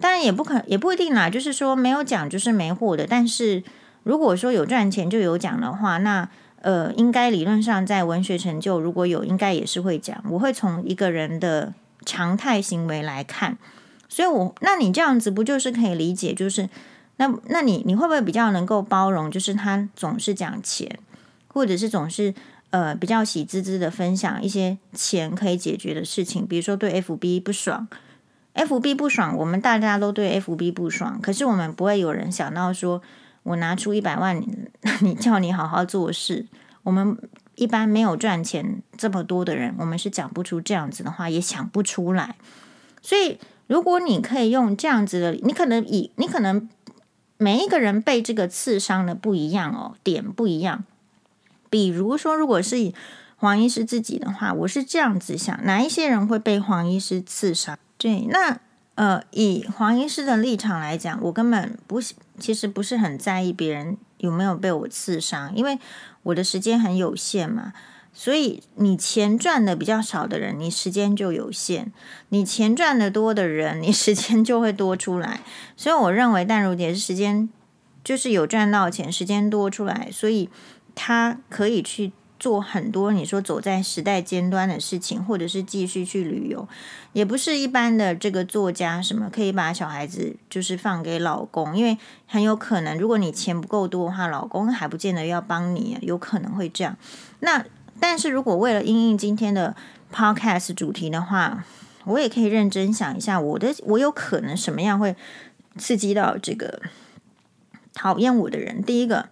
[0.01, 3.61] 当然也不可也不一定啦，就是说没有奖就是没获得，但是。
[4.05, 6.29] 如果说有赚钱就有奖的话，那
[6.61, 10.23] 呃，应该理论上在文学成就如果有，应该也是会讲。
[10.29, 11.73] 我会从一个人的
[12.05, 13.57] 常态行为来看，
[14.07, 16.35] 所以我那你这样子不就是可以理解？
[16.35, 16.69] 就是
[17.17, 19.31] 那那你你会不会比较能够包容？
[19.31, 20.99] 就是他总是讲钱，
[21.47, 22.33] 或者是总是
[22.69, 27.87] 呃比较喜滋滋的分享一些钱可以解决的事情，比如说对 FB 不爽
[28.53, 33.01] ，FB 不爽，我们大家都对 FB 不爽，可是我们不会有人想到说。
[33.45, 34.43] 我拿出一百万，
[35.01, 36.47] 你叫你好好做事。
[36.81, 37.15] 我们
[37.53, 42.35] 一般没有赚钱这么多的人，我们是讲不出这样子的话，也想不出来。
[43.03, 46.67] 所以，如果你可以用这样子的，你可能以你可能
[47.37, 50.83] 每一个人被这个刺伤的不一样哦，点不一样。
[51.69, 52.95] 比如说，如果是以
[53.35, 57.77] 黄医师自己的话，我是这样子想：哪一些人会被黄医师刺伤？
[57.97, 58.59] 对，那。
[58.95, 61.99] 呃，以黄医师的立场来讲，我根本不，
[62.39, 65.79] 其实不是很在意别人有没有被我刺伤，因为
[66.23, 67.73] 我的时间很有限嘛。
[68.17, 71.87] 所以你钱赚的比较少的人，你时间就有限；
[72.29, 75.41] 你钱赚的多的人，你 时间就会多出来。
[75.75, 77.49] 所以我认为淡如姐是时间，
[78.05, 80.49] 就是有赚到钱，时间多出来，所以
[80.95, 82.13] 他可以去
[82.45, 86.67] 做很多你说走在时代尖端的事情，或者是继续去旅游，
[87.11, 96.95] 也不是一般的这个作家什么可以把小孩子就是放给老公，因为很有可能如果你钱不够多的话，老公还不见得要帮你，有可能会这样。
[97.39, 97.65] 那
[97.99, 99.75] 但是如果为了因应今天的
[100.13, 101.65] podcast 主题的话，
[102.03, 105.15] 我也可以认真想一下，我的我有可能什么样会
[105.79, 106.79] 刺激到这个
[107.91, 108.83] 讨厌我的人。
[108.83, 109.29] 第一个，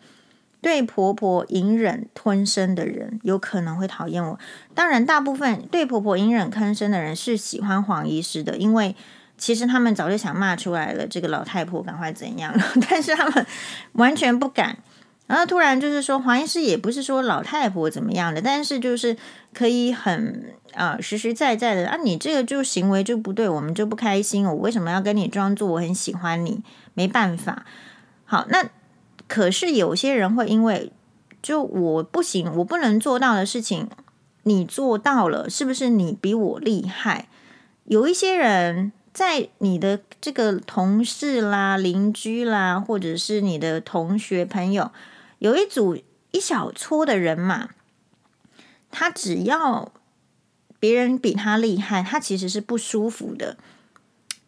[0.63, 4.39] 对婆婆隐忍吞声的人有可能会讨厌我。
[4.73, 8.95] 当然，大部分对婆婆隐忍吞声的人是喜欢黄医师的，因为
[9.37, 12.51] 其实他们早就想骂出来了，这个老太婆赶快怎样，
[12.89, 13.45] 但是他们
[13.91, 14.77] 完全不敢。
[15.25, 19.15] 然后突然就是说，黄医师也不是说老太婆怎么样的，但是就是
[19.53, 24.45] 可以很啊、实实在在的啊，你这个就行为就不对，我们就不开心。
[24.45, 26.63] 我为什么要跟你装作我很喜欢你？
[26.93, 27.65] 没办法。
[28.25, 28.65] 好，那
[29.27, 30.91] 可是有些人会因为
[31.41, 33.89] 就我不行，我不能做到的事情，
[34.43, 37.27] 你做到了，是不是你比我厉害？
[37.85, 44.91] 有一些人在你的这个同事啦、邻居啦，或者是你的同学朋友。
[45.39, 45.97] 有一组
[46.31, 47.69] 一小撮的人嘛，
[48.89, 49.91] 他只要
[50.79, 53.57] 别人比他厉害，他其实是不舒服的。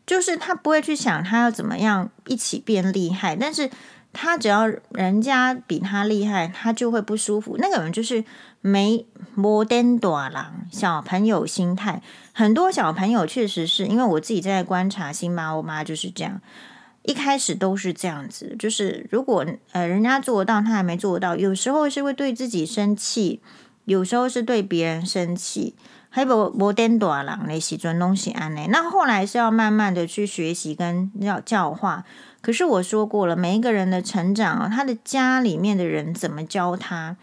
[0.06, 3.70] 就是他不会去想他要怎么样一起变厉害，但是
[4.18, 7.58] 他只要人家比他厉害，他就会不舒服。
[7.60, 8.24] 那个人就是
[8.62, 12.02] 没摩登多郎小朋友心态。
[12.32, 16.40] 很多小朋友确实是因为我自己在观察新妈，我妈就是这样。
[17.04, 23.42] 一开始都是这样子，就是如果呃人家做得到，他还没做得到，有时候是会对自己生气，
[23.84, 25.76] 有时候是对别人生气，
[26.10, 28.66] 还有摩颠大郎那些尊东西安呢。
[28.70, 32.06] 那后来是要慢慢的去学习跟要教化。
[32.46, 37.18] 可是我说过了，每一个人的成长啊，他的家里面的人怎么教他，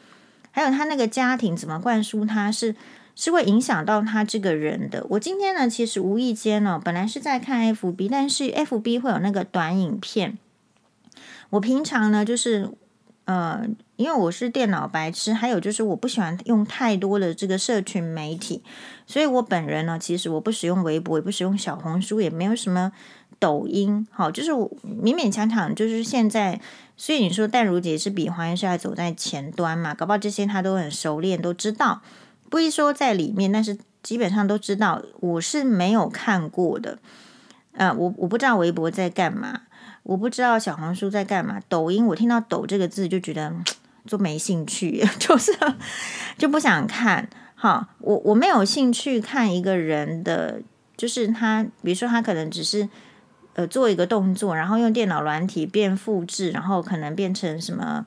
[0.50, 2.74] 还有他那个家庭怎么灌输他是。
[3.14, 5.06] 是会影响到他这个人的。
[5.10, 10.38] 我今天呢，其实无意间呢，本来是在看 FB，但是 FB 会有那个短影片。
[11.50, 12.70] 我平常呢，就是
[13.26, 18.62] 呃，因为我是电脑白痴，还有就是我不喜欢用太多的这个社群媒体，
[19.06, 22.92] 所以我本人呢，其实我不使用微博，也不使用小红书，也没有什么
[23.42, 24.06] 抖音。
[24.12, 24.70] 好，就是我
[25.02, 26.60] 勉勉强强，就是现在。
[26.94, 29.92] 所以你说淡如姐是比黄医师还走在前端嘛？
[29.92, 32.00] 搞不好这些他都很熟练，都知道。
[32.48, 36.98] 不一说在里面，但是基本上都知道我是没有看过的。
[37.72, 39.62] 呃，我我不知道微博在干嘛，
[40.04, 43.52] 我不知道小红书在干嘛，抖音我听到“抖”这个字就觉得
[44.06, 45.50] 就没兴趣， 就是
[46.38, 47.28] 就不想看。
[47.56, 50.60] 哈，我我没有兴趣看一个人的，
[50.96, 52.88] 就是他，比如说他可能只是
[53.54, 58.06] 呃做一个动作，然后用电脑软体变复制，然后可能变成什么。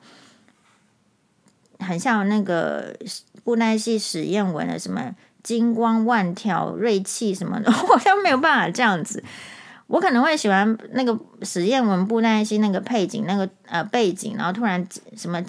[1.78, 2.96] 很像那个
[3.44, 9.22] 布袋戏史艳文的什么金光万条锐气什么的， 我好像没有办法这样子。
[9.86, 15.40] 我可能会喜欢那个史艳文布袋戏那个配景，那个呃背景，然后突然什么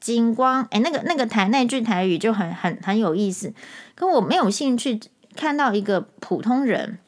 [0.00, 3.52] 金光，哎，那个那个台那句台语就很很很有意思。
[3.94, 4.98] 可我没有兴趣
[5.36, 6.98] 看到一个普通人，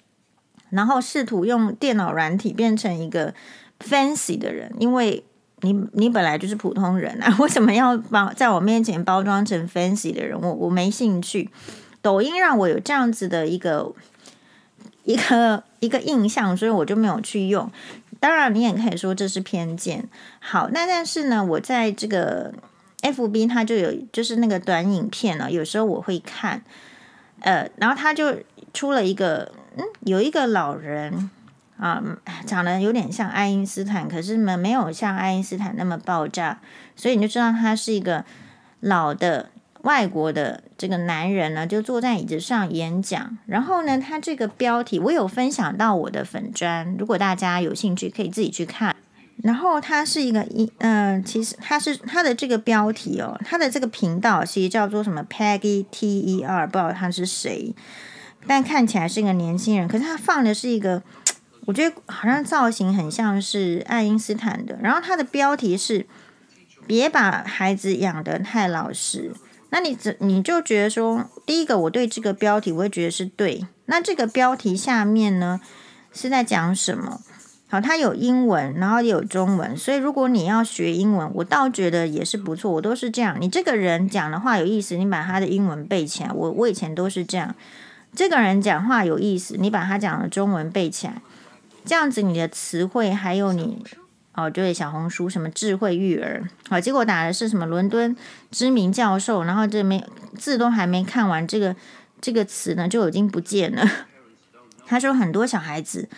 [0.70, 3.34] 然后试图用电脑软体变成一个
[3.80, 5.24] fancy 的人，因为。
[5.62, 10.40] 你你本来就是普通人啊， 为什么要包在我面前包装成 fancy 的人？
[10.40, 11.50] 我我没兴趣。
[12.00, 13.92] 抖音让我有这样子的一个
[15.02, 17.68] 一个一个印象，所以我就没有去用。
[18.20, 20.08] 当然，你也可以说这是偏见。
[20.38, 22.54] 好，那但是呢，我在这个
[23.02, 26.62] FB 它就有就是那个短影片呢，有时候我会看。
[27.40, 28.36] 呃，然后他就
[28.72, 31.30] 出了一个，嗯，有一个老人。
[31.80, 32.02] 啊，
[32.44, 36.58] 长得有点像爱因斯坦，可是呢没有像爱因斯坦那么爆炸，
[36.96, 38.24] 所以你就知道他是一个
[38.80, 39.50] 老的
[39.82, 43.38] 外国的这个男人呢，就坐在椅子上演讲。
[43.46, 48.96] 然后呢，他这个标题我有分享到我的粉砖，如果大家有兴趣可以自己去看。
[49.44, 57.72] 然后他是一个一嗯、其实他是他的这个标题哦，他的这个频道其实叫做什么 Peggy T E R，不知道他是谁，
[58.46, 61.02] 但看起来是一个年轻人，可是他放的是一个。
[61.68, 66.06] 我觉得好像造型很像是爱因斯坦的，然后他的标题是
[66.88, 69.34] “别把孩子养得太老实”。
[69.68, 73.66] 那你只你就觉得说，第一个我对这个标题我会觉得是对。
[73.84, 75.60] 那这个标题下面呢
[76.10, 77.20] 是在讲什么？
[77.68, 82.72] 好，它有英文，然后也有中文，所以如果你要学英文，我倒觉得也是不错。
[82.72, 86.30] 我都是这样，你这个人讲的话有意思，你把他的英文背起来。
[86.32, 87.54] 我我以前都是这样，
[88.14, 91.22] 这个人讲话有意思，你把他讲的中文背起来。
[91.84, 93.82] 这样子，你的词汇还有你
[94.34, 98.14] 哦，对，小红书什么智慧育儿，好，结果打的是什么伦敦
[98.50, 100.04] 知名教授，然后这没
[100.36, 101.74] 字都还没看完，这个
[102.20, 103.88] 这个词呢就已经不见了。
[104.86, 106.08] 他说很多小孩子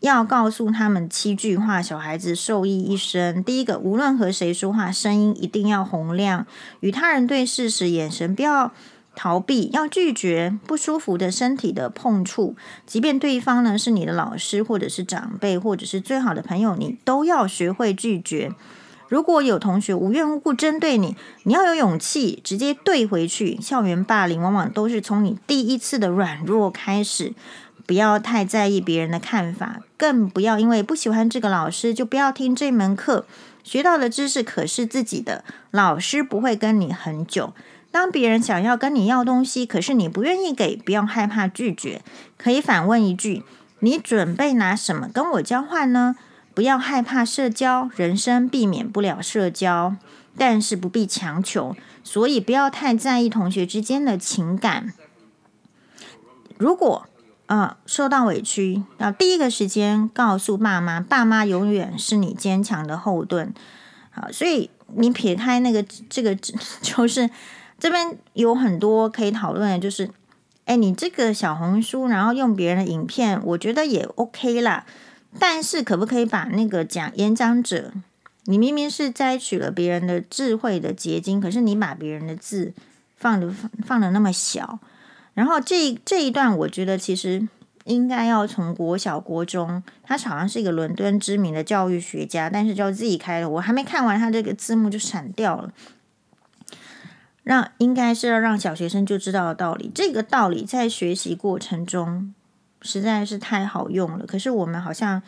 [0.00, 3.44] 要告诉他们七句话，小孩子受益一生。
[3.44, 6.46] 第一个，无论和谁说话，声音一定要洪亮，
[6.80, 8.72] 与他人对视时眼神不要。
[9.14, 12.56] 逃避，要拒绝不舒服的身体的碰触，
[12.86, 18.52] 即便对方呢是你的老师，或者是长辈，或者是最好的朋友，你都要学会拒绝。
[19.08, 23.60] 如果有同学无缘无故针对你，你要有勇气直接怼回去。
[23.60, 27.34] 校园霸凌往往都是从你第一次的软弱开始，
[27.86, 33.26] 不要太在意别人的看法，更不要因为不喜欢这个老师就不要听这门课。
[33.62, 37.52] 学到的知识可是自己的，老师不会跟你很久。
[37.94, 42.02] 当别人想要跟你要东西，可是你不愿意给，不要害怕拒绝，
[42.36, 43.44] 可以反问一句
[43.78, 46.16] ：“你准备拿什么跟我交换呢？”
[46.52, 49.94] 不要害怕社交，人生避免不了社交，
[50.36, 54.92] 但是不必强求，所以不要太在意同学之间的情感。
[56.58, 57.06] 如果
[57.46, 63.54] 啊、受到委屈，要第一个时间告诉爸妈，爸妈永远是你坚强的后盾。
[64.10, 66.34] 好，所以你撇开那个这个
[66.82, 67.30] 就是。
[67.78, 70.10] 这边有很多可以讨论的，就是，
[70.64, 74.86] 哎，你这个小红书，然后用别人的影片，我觉得也 OK 啦。
[75.38, 77.92] 但是，可不可以把那个讲演讲者，
[78.44, 82.72] 你明明是摘取了别人的智慧的结晶，可是你把别人的字
[83.16, 84.78] 放的放放的那么小，
[85.34, 87.48] 然后这这一段，我觉得其实
[87.84, 95.72] 应该要从国小国中，他好像是一个伦敦知名的教育学家，但是就自己开了，我还没看完，他这个字幕就闪掉了。
[97.44, 102.34] 让应该是要让小学生就知道的道理，这个道理在学习过程中
[102.82, 104.26] 实在是太好用了。
[104.26, 105.22] 可是我们好像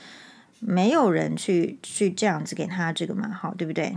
[0.59, 3.97] 没有人去去这样子给他这个嘛，好，对不对？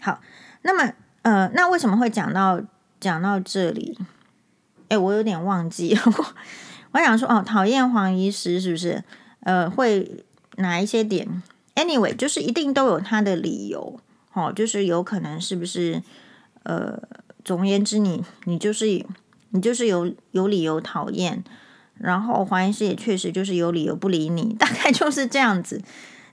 [0.00, 0.20] 好，
[0.62, 2.60] 那么呃，那为什么会讲到
[3.00, 3.98] 讲到这里？
[4.88, 6.34] 哎，我有点忘记，我
[6.92, 9.02] 我想说哦，讨厌黄医师是不是？
[9.40, 10.24] 呃，会
[10.56, 11.42] 哪一些点
[11.74, 13.98] ？Anyway，就是一定都有他的理由。
[14.38, 16.02] 哦，就是有可能是不是？
[16.64, 17.00] 呃，
[17.44, 18.84] 总而言之你，你就是
[19.50, 21.42] 你就是有有理由讨厌，
[21.96, 25.80] 然后黄医师也确实就是有理由不理你， 大概就是这样子。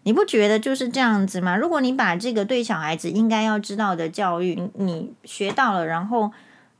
[0.03, 1.55] 你不觉得就是这样子吗？
[1.55, 6.31] 如果你把这个对小孩子应该要知道的教育你学到了，然后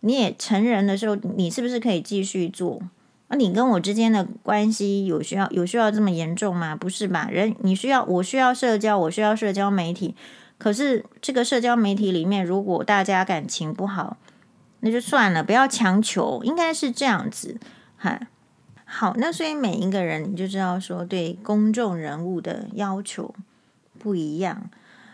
[0.02, 2.82] 你也成人的时候，你是不是可以继续做？
[3.30, 6.76] 那你跟我之间的关系有需要有需要这么严重吗？
[6.76, 7.30] 不是吧？
[7.32, 10.14] 人你需要我需要社交，我需要社交媒体。
[10.58, 14.18] 可是这个社交媒体里面，如果大家感情不好，
[14.80, 17.58] 那就算了，不要强求，应该是这样子。
[17.98, 18.20] 哈，
[18.86, 23.36] 好，那所以每一个人你就知道说，对公众人物的要求
[24.00, 24.70] 不一样。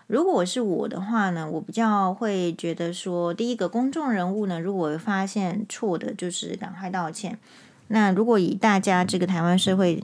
[0.08, 7.40] 如果是我的话呢，我比较会觉得说，第一个公众人物呢，如果发现错的，就是赶快道歉。
[7.88, 10.04] 那如果以大家这个台湾社会，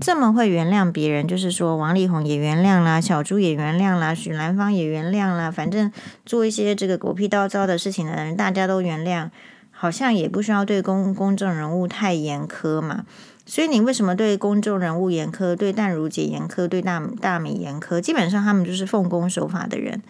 [0.00, 5.92] 这么会原谅别人，就是说王力宏也原谅啦，小猪也原谅啦，许兰芳也原谅啦，反正
[6.24, 9.30] 做一些这个狗屁倒灶的事情的人，大家都原谅，
[9.70, 13.04] 好像也不需要对公公众人物太严苛嘛。
[13.44, 18.00] 所以你为什么对公众人物严苛，对淡如姐严苛，对大大米严苛？
[18.00, 20.02] 基本上他们就是奉公守法的人，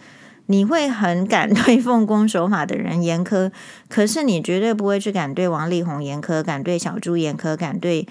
[0.45, 3.51] 你会很敢对奉公守法的人严苛，
[3.87, 8.05] 可是你绝对不会去敢对王力宏严苛，敢对小猪严苛，敢对。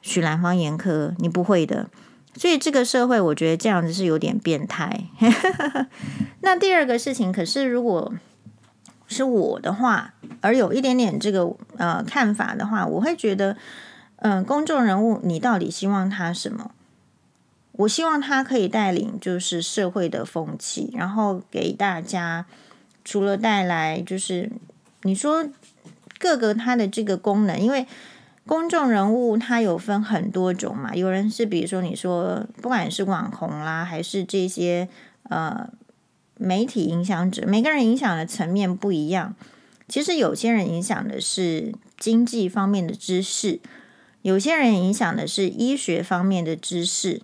[0.00, 1.90] 许兰芳严苛，你不会的，
[2.36, 5.06] 所以这个社会，我觉得这样子是有点变态。
[6.40, 8.14] 那第二个事情，可是如果
[9.08, 13.56] 是我的话，而有一点点这个呃看法的话，我会觉得，
[14.16, 16.70] 嗯、公众人物，你到底希望他什么？
[17.72, 22.46] 我希望他可以带领就是社会的风气，然后给大家
[23.04, 24.50] 除了带来就是
[25.02, 25.46] 你说
[26.18, 27.86] 各个他的这个功能，因为。
[28.48, 34.88] 公众人物他有分很多种嘛，有人是比如说你说不管是网红啦，还是这些
[35.24, 35.68] 呃
[36.38, 39.34] 媒体影响者，每个人影响的层面不一样。
[39.86, 43.60] 其实有些人影响的是经济方面的知识，
[44.22, 47.20] 有些人影响的是医学方面的知识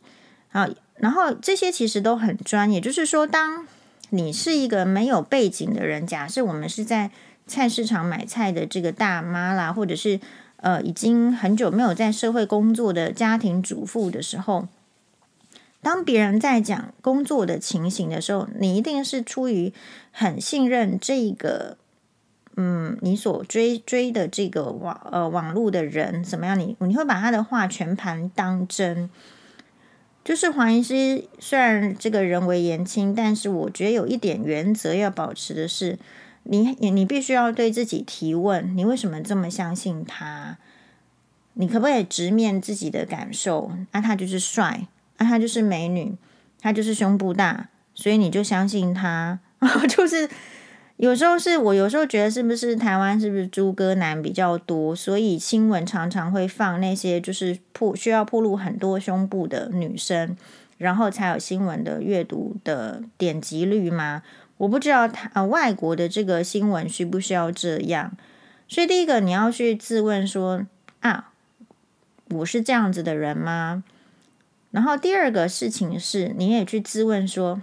[0.53, 2.79] 啊，然后这些其实都很专业。
[2.79, 3.67] 就是说，当
[4.11, 7.11] 你是一个没有背景的人，假设我们是在
[7.47, 10.21] 菜市场买菜的这个大妈啦，或者是。
[10.65, 14.67] 呃，已经很久没有在社会工作的家庭主妇的时候，
[15.83, 19.75] 当别人在讲工作的情形的时候，你一定是出于
[20.11, 21.77] 很信任这个，
[22.57, 26.59] 嗯，你所追追的这个网呃网络的人怎么样？
[26.59, 29.11] 你你会把他的话全盘当真。
[30.25, 35.99] 就是黄医师虽然这个人微言轻，但是我觉得有一点原则要保持的是，
[36.45, 40.59] 你你你必须要对自己提问：你为什么这么相信他？
[41.55, 43.71] 你可不可以直面自己的感受？
[43.93, 44.87] 啊，他就是帅，
[45.17, 46.15] 啊，他就是美女，
[46.61, 49.39] 他就是胸部大，所以你就相信他？
[49.89, 50.29] 就是
[50.97, 60.37] 有时候是我有时候觉得是不是台湾是不是猪哥男比较多，所以新闻常常会放那些就是铺需要暴露很多胸部的女生，
[60.77, 64.23] 然后才有新闻的阅读的点击率吗？
[64.57, 68.17] 我不知道他呃外国的这个新闻需不需要这样？
[68.69, 70.67] 所以第一个你要去自问说
[71.01, 71.31] 啊。
[72.31, 73.85] 我是这样子的人吗？
[74.71, 77.61] 然后第二个事情是，你也去自问说，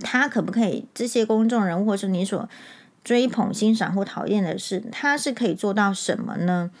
[0.00, 0.84] 他可不可以？
[0.92, 2.48] 这些公众人物或是你所
[3.04, 6.72] 追捧、欣赏或讨厌的事，他是可以做到什么呢？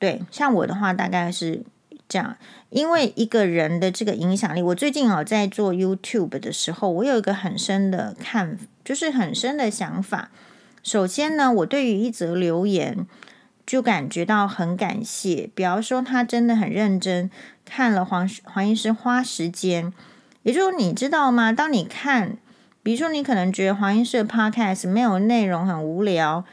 [0.00, 1.62] 对，像我的话，大概是
[2.08, 2.36] 这样。
[2.70, 10.30] 因为一个人的这个影响力，我最近哦在做 YouTube 的时候，我有一个很深的看，就是很深的想法。
[10.82, 13.06] 首先呢，我对于一则留言。
[13.66, 17.28] 就感觉到很感谢，比方说他真的很认真
[17.64, 19.92] 看了黄黄医师花时间，
[20.44, 21.52] 也就是你知道吗？
[21.52, 22.38] 当你看，
[22.84, 26.44] 比如说你可能觉得黄医师的 podcast 没有内容很无聊，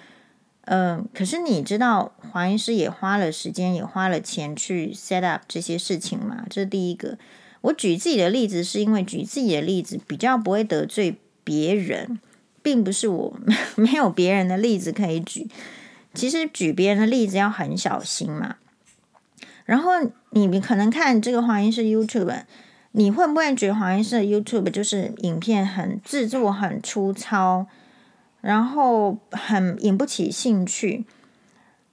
[0.66, 6.46] 嗯、可是你知道黄医师也花了时间，也花了钱去 set up 这些事情嘛？
[6.50, 7.18] 这是第一个。
[7.62, 12.20] 我举自己的例子，是因为举自己的例子比较不会得罪别人，
[12.62, 13.38] 并不是我
[13.76, 15.50] 没有别人的例子可以举。
[16.14, 18.56] 其实举别人的例子要很小心嘛。
[19.66, 19.92] 然后
[20.32, 22.44] 你可能看这个黄医师 YouTube，
[22.92, 27.66] 你会不会觉得黄医师 YouTube 就是影片很制作很粗糙，
[28.44, 31.06] 然后很引不起兴趣？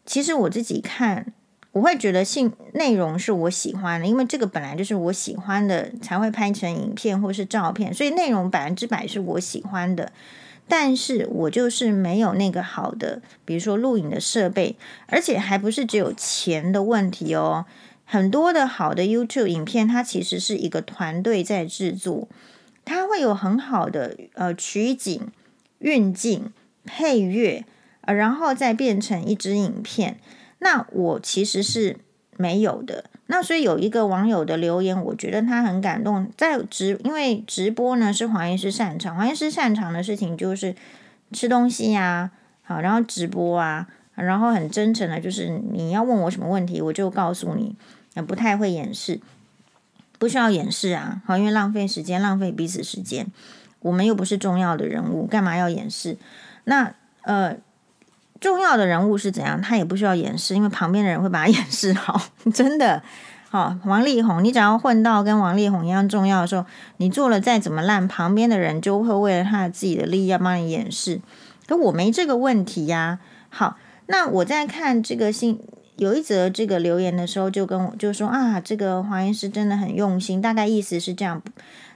[0.05, 1.32] 其实我自己看，
[1.70, 10.11] 我会觉得性内容是我喜欢的，因为这个本来就是我喜欢的，才会拍成影片或是照片，所以内容百分之百是我喜欢的。
[10.66, 14.76] 但是我就是没有那个好的，比如说录影的设备，
[15.07, 17.66] 而且还不是只有钱的问题哦。
[18.05, 22.26] 很多的好的 YouTube 影片，它其实是一个团队在制作，
[22.84, 25.28] 它会有很好的呃取景、
[25.81, 26.51] 运镜、
[26.85, 27.66] 配乐，
[28.03, 30.18] 呃，然后再变成一支影片。
[30.61, 31.99] 那我其实是
[32.37, 33.05] 没有的。
[33.26, 36.31] 那所以有一个网友的留言，我觉得他很感动。
[36.37, 40.74] 在直，因为直播呢是黄医师擅长，黄医师擅长的事情就是
[41.33, 42.31] 吃东西呀，
[42.62, 47.76] 好，然后直播啊，然后很真诚的，就是你要问我什么问题，我就告诉你，
[48.14, 49.20] 也不太会掩饰，
[50.18, 53.28] 不需要掩饰啊，好，因为浪费时间，浪费彼此时间，
[53.81, 56.16] 我们又不是重要的人物，干嘛要掩饰？
[56.64, 57.57] 那呃。
[58.41, 59.61] 重要的人物是怎样？
[59.61, 62.18] 他也不需要掩饰，因为旁边的人会把他掩饰好。
[62.55, 63.03] 真的，
[63.51, 66.64] 好，王力宏，你只要混到跟王力宏一样重要的时候，
[66.97, 71.20] 你做了再怎么烂，旁边的人就会为了他的自己的利益要帮你掩饰。
[71.66, 73.18] 可我没这个问题呀。
[73.51, 73.76] 好，
[74.07, 75.61] 那我在看这个新
[75.97, 81.43] 有一则这个留言的时候，就跟我就说啊，这个黄医师真的很用心，大概意思是这样。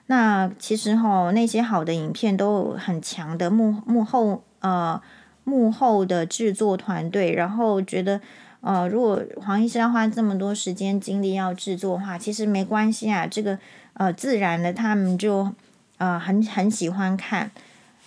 [0.06, 5.00] 那其实哈，那些好的影片都有很强的幕幕后呃。
[5.46, 8.18] 幕后的制作团队，然后觉得，
[8.62, 13.26] 呃，如果黄医师要花这么多时间精力要制作的话，其实没关系啊。
[13.26, 13.58] 这个，
[13.92, 15.52] 呃，自然的，他们就，
[15.98, 17.50] 呃，很很喜欢看。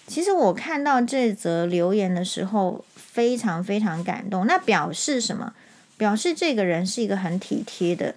[0.07, 4.47] 其实我看到这则留言的时候，非常非常感动。
[4.47, 5.53] 那表示什么？
[5.95, 8.15] 表示这个人是一个很体贴的，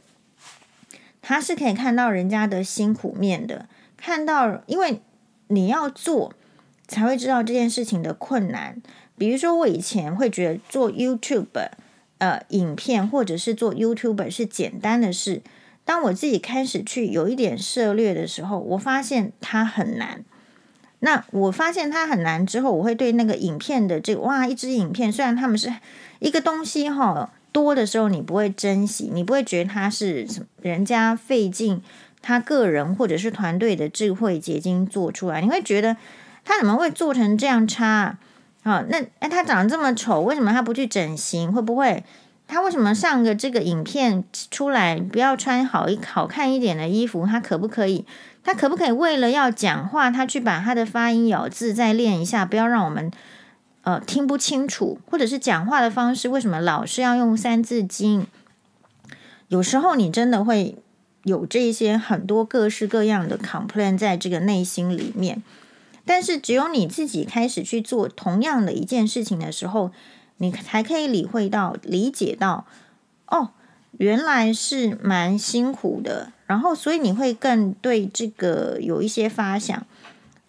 [1.22, 3.66] 他是可以看到人家的辛苦面的，
[3.96, 5.00] 看到，因为
[5.48, 6.32] 你要做，
[6.88, 8.80] 才会知道这件事情的困难。
[9.18, 11.68] 比如说，我以前会觉得做 YouTube
[12.18, 15.42] 呃影片，或者是做 YouTube 是简单的事。
[15.84, 20.24] 当我自己开始去有一点涉猎的时候，我发现它很难。
[21.00, 25.72] 那我发现它很难之后，我会对那个影片的这个哇，一支影片虽然他们是
[26.18, 30.26] 一个东西哈，多的时候你不会珍惜，你不会觉得他是
[30.62, 31.82] 人家费尽
[32.22, 35.96] 他个人或者是团队的智慧结晶做出来，你会觉得
[36.44, 38.18] 他怎么会做成这样差？
[38.62, 41.52] 好，那哎，他长得这么丑，为什么他不去整形？
[41.52, 42.04] 会不会
[42.46, 47.26] 他为什么上个这个影片出来不要穿好一好看一点的衣服？
[47.26, 48.04] 他可不可以？
[48.42, 53.10] 他可不可以为了要讲话，他去把他的发音咬字再练一下，不要让我们
[53.82, 54.98] 呃听不清楚？
[55.10, 58.26] 或者是讲话的方式，为什么老是要用三字经？
[59.48, 60.76] 有时候你真的会
[61.24, 65.42] 有这些很多各式各样的 complain 在这个内心里面。
[66.06, 69.92] 但是，只有你自己开始去做同样的一件事情的时候，
[70.38, 72.64] 你才可以理会到、理解到，
[73.26, 73.50] 哦，
[73.92, 79.86] 原来是蛮辛苦的，然后所以你会更对这个有一些发想。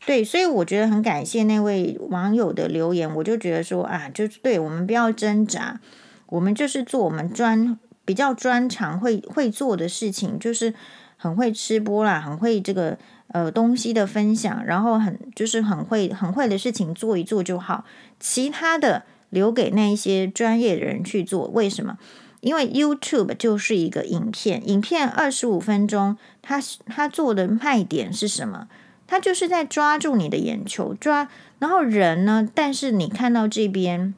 [0.06, 5.80] 对，所以我觉得很感谢那位网友的留言，我就觉得说啊，就是对我们不要挣扎，
[6.28, 10.74] 我们就是做我们专比较专长会会做的事情，就是
[11.18, 12.98] 很会吃播啦，很会这个
[13.28, 17.86] 呃东西的分享，然后很就是很会很会的事情做一做就好，
[18.20, 21.48] 其他的留给那一些专业的人去做。
[21.54, 22.00] 为什么？
[22.42, 28.68] 因为 YouTube 就是一个影片，影片二十五分钟，它它做的卖点是什么？
[29.12, 31.28] 他就是在抓住你的眼球，抓，
[31.60, 32.48] 然后人呢？
[32.56, 34.14] 但是你看到这边，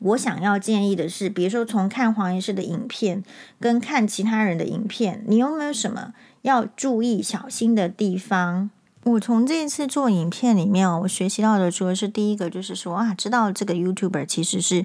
[0.00, 3.24] 我想要建议的是，比如说从看黄医师的影片
[3.58, 6.12] 跟看其他人的影片，你有没有什么
[6.42, 8.68] 要注意、小心的地方？
[9.04, 14.84] 我从这次做影片里面，我学习到的说是第一个，就是说啊，知道这个 YouTuber 其实是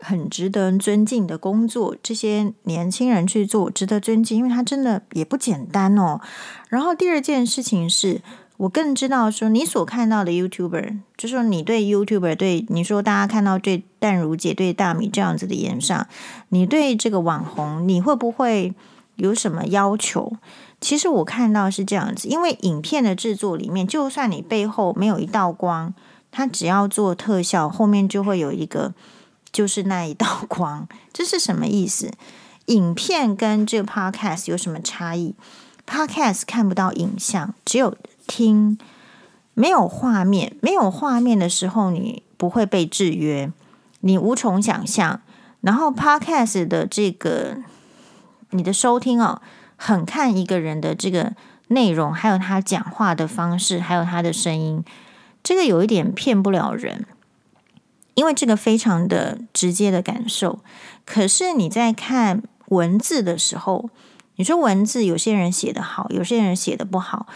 [0.00, 6.20] 很值得尊敬的工作，这些年轻人去做值得尊敬，因为他真的也不简单哦。
[6.68, 8.20] 然后第二件事情是。
[8.56, 16.06] 我更知道说，你所看到的 YouTuber，就是说你对 YouTuber 对你说，大家看到对淡如姐对大米这样子的炎上，
[16.50, 18.72] 你对这个网红，你会不会
[19.16, 20.36] 有什么要求？
[20.80, 25.92] 其实我看到是这样子，因为影片的制作里面，就算你背后没有一道光，
[26.30, 28.94] 它只要做特效，后面就会有一个，
[29.50, 32.12] 就是那一道光，这是什么意思？
[32.66, 35.34] 影片跟这个 Podcast 有什么差异
[35.86, 37.96] ？Podcast 看不到影像，只有。
[38.26, 38.78] 听，
[39.54, 43.50] 没有画面，没有画面的时候，你不会被制约，
[44.00, 45.20] 你无从想象。
[45.60, 47.56] 然后 Podcast 的这个
[48.50, 49.40] 你的收听哦，
[49.76, 51.32] 很看一个人的这个
[51.68, 54.84] 内容，还有他讲话的方式，还有他的声音，
[55.42, 57.06] 这个有一点骗不了人，
[58.14, 60.58] 因为这个非常的直接的感受。
[61.06, 63.88] 可是你在看文字的时候，
[64.36, 67.26] 你说文字有些人写得好，有些人写得不好。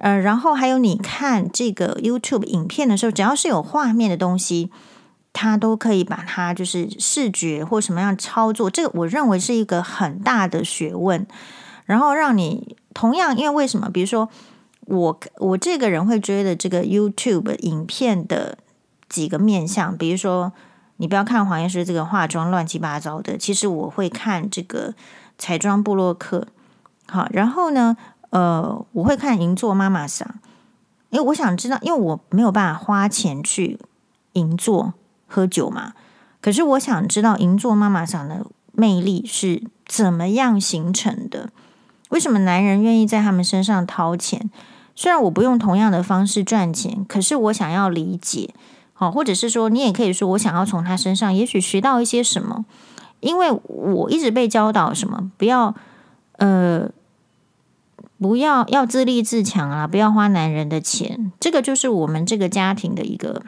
[0.00, 4.70] 呃，然后还有你看这个 YouTube 影片的时候，只要是有画面的东西，
[5.34, 11.26] 它都可以把它就是视觉或什么样操作，这个我认为是一个很大的学问。
[11.84, 13.90] 然后让你同样，因为为什么？
[13.90, 14.30] 比如说
[14.86, 18.56] 我我这个人会追的这个 YouTube 影片的
[19.08, 20.52] 几个面向，比如说
[20.96, 24.94] 你不要看黄医师这个化妆乱七八糟的，其实我会看这个
[25.36, 26.46] 彩妆部洛克。
[27.06, 27.98] 好，然后呢？
[28.30, 30.28] 呃，我会看银座妈妈桑，
[31.10, 33.78] 因为我想知道，因为我没有办法花钱去
[34.34, 34.94] 银座
[35.26, 35.92] 喝酒嘛。
[36.40, 41.50] 可是我想知道银座妈妈桑的魅力是怎么样形成的？
[42.10, 44.48] 为什么男人愿意在他们身上掏钱？
[44.94, 48.54] 虽然我不用同样的方式赚钱，可是我想要理解，
[48.92, 52.64] 好，或者是说，你也可以说，我想要从他身上也许学到一些什么，
[53.18, 55.74] 因为我一直被教导什么，不要
[56.36, 56.88] 呃。
[58.20, 59.86] 不要要自立自强啊！
[59.86, 63.42] 不要花男人的钱，这个就是我们这个家庭的一个，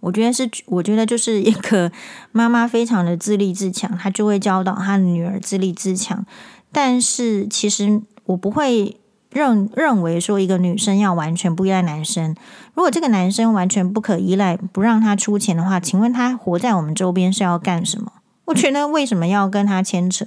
[0.00, 1.92] 我觉得是，我觉得就是一个
[2.32, 6.26] 妈妈非常的自立自强，她就会教导她的女儿自立自强。
[6.72, 8.96] 但是其实我不会
[9.30, 12.34] 认认为说一个女生要完全不依赖男生。
[12.74, 18.10] 如果这个男生完全不可依赖，不让他出钱的话，请问他活在我们周边是要干什么？
[18.46, 20.26] 我觉得为什么要跟他牵扯？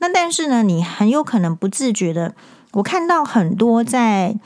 [0.00, 2.34] 那但是呢，你很有可能不自觉的，
[2.72, 4.36] 我看到很多在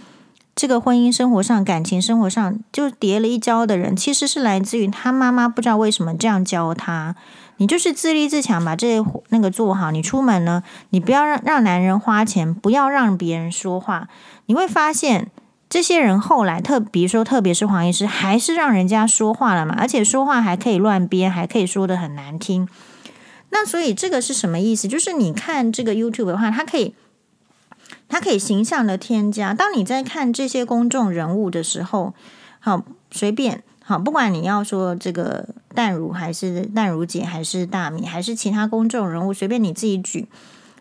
[0.55, 7.17] 这个婚姻生活上、感情生活上就跌了一跤的人，其实是来自于他妈妈不知道为什么这样教他。
[7.59, 9.93] 你就是自立自强，把这那个做好。
[9.93, 14.09] 你出门呢，你不要让让男人花钱，不要让别人说话。
[14.47, 15.31] 你会发现，
[15.71, 22.69] 这些人后来特，比如说特别是黄医师，还是让人家说话了嘛，而且说话还可以乱编，还可以说得很难听。
[23.57, 24.89] 那所以这个是什么意思？
[24.89, 26.93] 就是你看这个 YouTube 的话，它可以，
[28.09, 29.55] 它可以形象的添加。
[29.55, 32.15] 当你在看这些公众人物的时候，
[32.59, 40.27] 好随便好，不管你要说这个淡如还是淡如姐，还是大米，还是其他公众人物，随便你自己举。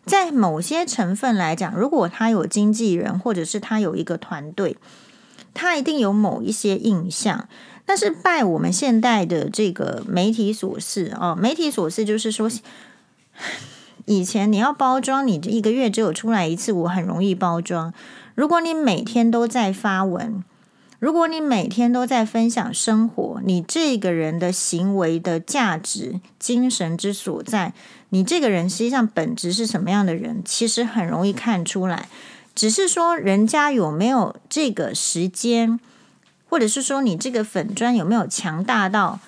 [0.03, 4.75] 在某些成分来讲，如果他有经纪人，或者是他有一个团队，
[5.53, 7.47] 他一定有某一些印象。
[7.85, 12.49] 但是拜我们现代的这个媒体所赐哦，媒体所赐就是说，
[14.05, 17.93] 以前你要包装，你这一个月只有出来一次，我很容易包装。
[18.35, 20.43] 如果你每天都在发文，
[20.99, 27.73] 如果你每天都在分享生活，你这个人的行为的价值、精神之所在，
[28.09, 32.07] 你这个人实际上本质是什么样的人，其实很容易看出来。
[32.55, 35.79] 只是说人家有没有这个时间。
[36.53, 39.19] 或者是说，你这个粉砖有没有强大到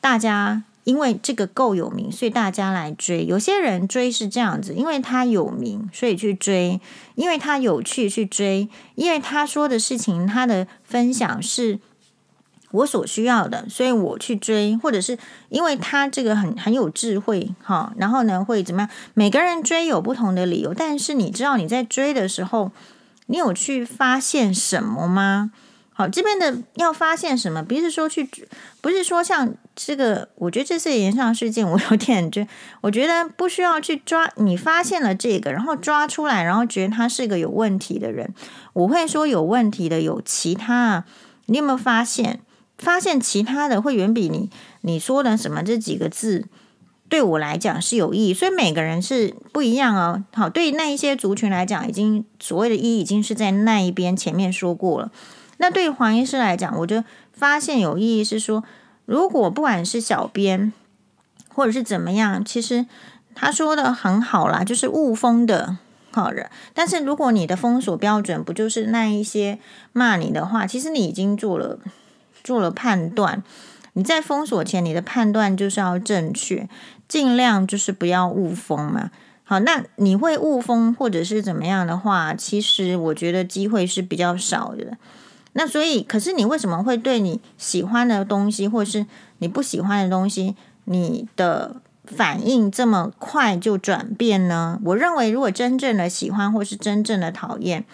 [0.00, 3.24] 大家因为这个够有名，所以大家来追。
[3.24, 6.80] 有些人追是这样子，因为他有名，所以去追；
[7.14, 11.78] 因为他有趣去追；因为他说的事情，他的分享是
[12.72, 14.76] 我所需要的，所以我去追。
[14.78, 15.16] 或者是
[15.50, 18.90] 因为他这个很很有智慧，哈，然后呢会怎么样？
[19.14, 22.72] 每个人追有不同的理由，但是你知道你在追的时候，
[23.26, 25.52] 你有去发现什么吗？
[25.98, 27.60] 好，这边的要发现什么？
[27.60, 28.30] 不是说去，
[28.80, 32.46] 不是说像这个，我觉得这次延上事件，我有点觉，
[32.82, 34.30] 我觉得不需要去抓。
[34.36, 38.32] 你发现了这个，然后抓出来，然后觉得他是个有问题的人。
[38.74, 41.04] 我会说有问题的有其他，
[41.46, 42.42] 你有没有发现？
[42.78, 44.48] 发现其他的会远比你
[44.82, 46.46] 你说的什么这几个字
[47.08, 48.32] 对我来讲是有意义。
[48.32, 50.22] 所以每个人是不一样哦。
[50.32, 55.10] 好，对那一些族群来讲，已经所谓的意义已经是在那一边前面说过了。
[55.58, 58.64] 那对于黄医师来讲，我就发现有意义是说，
[59.04, 60.72] 如果不管是小编
[61.54, 62.86] 或者是怎么样，其实
[63.34, 65.76] 他说的很好啦，就是误封的
[66.10, 66.48] 好人。
[66.74, 69.58] 但是如果你的封锁标准不就是那一些
[69.92, 71.78] 骂你的话，其实你已经做了
[72.42, 73.42] 做了判断。
[73.94, 76.68] 你在封锁前，你的判断就是要正确，
[77.08, 79.10] 尽量就是不要误封嘛。
[79.42, 84.96] 好，那你会误封或者是怎么样的话，其实我觉得机会是比较少的。
[85.54, 89.06] 那所以，可是你为什么会对你喜欢的东西，或是
[89.38, 94.78] 你不喜欢的东西，你的反应这么快就转变呢？
[94.84, 97.84] 我认为，如果真正的喜欢或是真正的讨厌，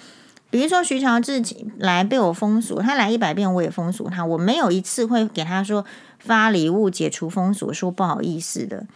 [0.50, 1.42] 比如说徐乔治
[1.78, 5.84] 来被我封锁，他来一百遍我也封锁他，我没有一次会给他说
[6.18, 8.86] 发礼物解除封锁，说不好意思的。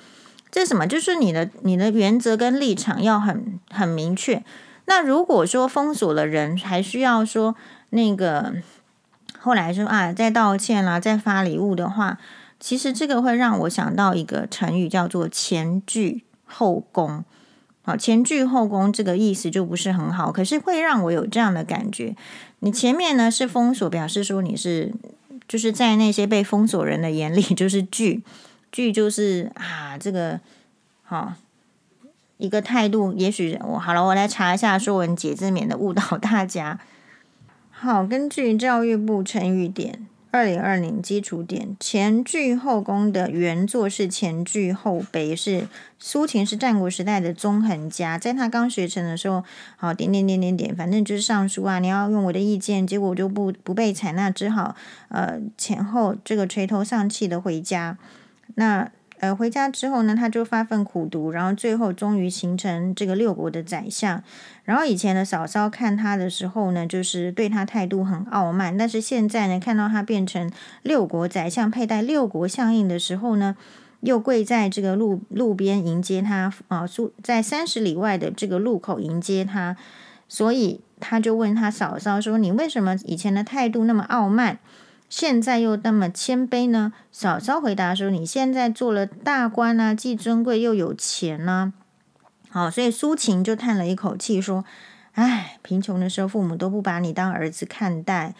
[0.50, 0.86] 这什么？
[0.86, 4.44] 就是你的你的原则跟立场要很很明确。
[4.86, 7.54] 那如果说封锁了人，还需要说。
[7.90, 8.54] 那个
[9.38, 12.18] 后来说啊，再道歉啦，再发礼物的话，
[12.60, 17.24] 其实这个会让我想到一个成语，叫做前倨后恭。
[17.82, 22.14] 好，前倨后恭这个意思就不是很好，可是会让我有这样的感觉。
[22.58, 24.92] 你前面呢是封锁，表示说你是
[25.46, 28.20] 就是在那些被封锁人的眼里就是倨，
[28.70, 30.38] 倨就是啊这个
[31.04, 31.32] 好
[32.36, 33.14] 一个态度。
[33.14, 36.78] 也许我好了，我来查一下《说文解字》，免得误导大家。
[37.80, 49.44] 好，根据教育部成语典二零二零基础典，前倨后恭的原作是前倨后卑，是苏秦是战国时代的纵横家，在他刚学成的时候，
[49.76, 54.74] 好点点点点点，反正就是上书啊，你要用我的意见，结果我就不不被采纳，只好
[55.10, 57.96] 呃前后这个垂头丧气的回家，
[58.56, 58.90] 那。
[59.20, 64.22] 呃，回家之后呢，他就发奋苦读，然后最后终于形成这个六国的宰相。
[64.64, 70.50] 然后以前的嫂嫂看他的时候呢，就是对他态度很傲慢，但是现在呢，看到他变成
[70.82, 73.56] 六国宰相，佩戴六国相印的时候呢，
[74.00, 79.76] 又跪在这个路路边迎接他啊，住在三十里外的这个路口迎接他，
[80.28, 84.58] 所以他就问他嫂嫂说：“你为什么以前的态度那么傲慢？”
[85.08, 86.92] 现在又那么谦卑呢？
[87.10, 91.72] 嫂嫂回答说：“你现在做了大官啊，既尊贵又有钱呢、
[92.52, 94.66] 啊。”好，所以苏秦就叹了一口气说
[95.14, 98.34] ：“唉，贫穷的时候父母都不把你当儿子看待，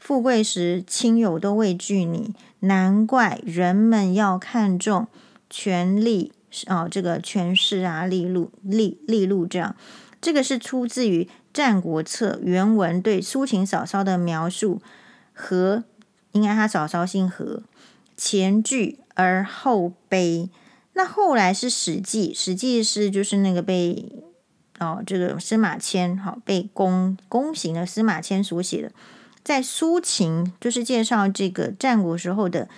[0.00, 5.06] 富贵时亲友都畏惧你，难怪人们要看重
[5.48, 6.32] 权力
[6.66, 9.76] 哦，这个权势啊，利禄利利禄这样。
[10.20, 14.82] 这个是出自于《战国策》原文对苏秦嫂嫂的描述
[15.32, 15.84] 和。”
[16.38, 17.64] 应该他嫂嫂姓何，
[18.16, 20.48] 前倨而后卑。
[20.92, 24.08] 那后来是《史记》，《史记》是就是那个被
[24.78, 28.92] 哦这个司马迁好、哦、被宫宫刑的司马迁所写的，
[29.42, 32.68] 在苏秦就是介绍这个战国时候的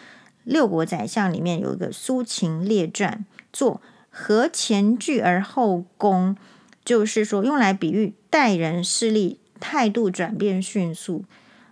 [0.44, 6.34] 六国宰相里面有一个《苏秦列传》，作何前倨而后恭，
[6.82, 11.24] 就是说用来比喻待人势力态度转变迅速。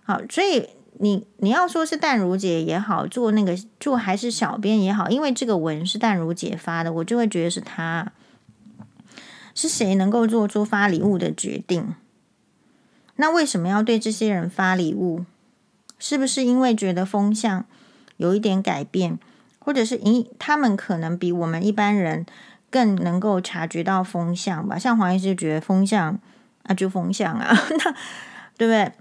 [0.03, 0.69] 好，所以。
[1.01, 8.11] 你你要说是淡如姐也好，做那个做还是小编也好，因为这个文是淡如姐发的，我就会觉得是她。
[9.55, 11.95] 是谁能够做出发礼物的决定？
[13.17, 15.25] 那为什么要对这些人发礼物？
[15.97, 17.65] 是不是因为觉得风向
[18.15, 19.19] 有一点改变，
[19.59, 22.25] 或者是因他们可能比我们一般人
[22.69, 24.79] 更能够察觉到风向吧？
[24.79, 26.17] 像黄医师觉得风向
[26.63, 27.95] 啊，就风向啊， 那
[28.57, 28.91] 对不对？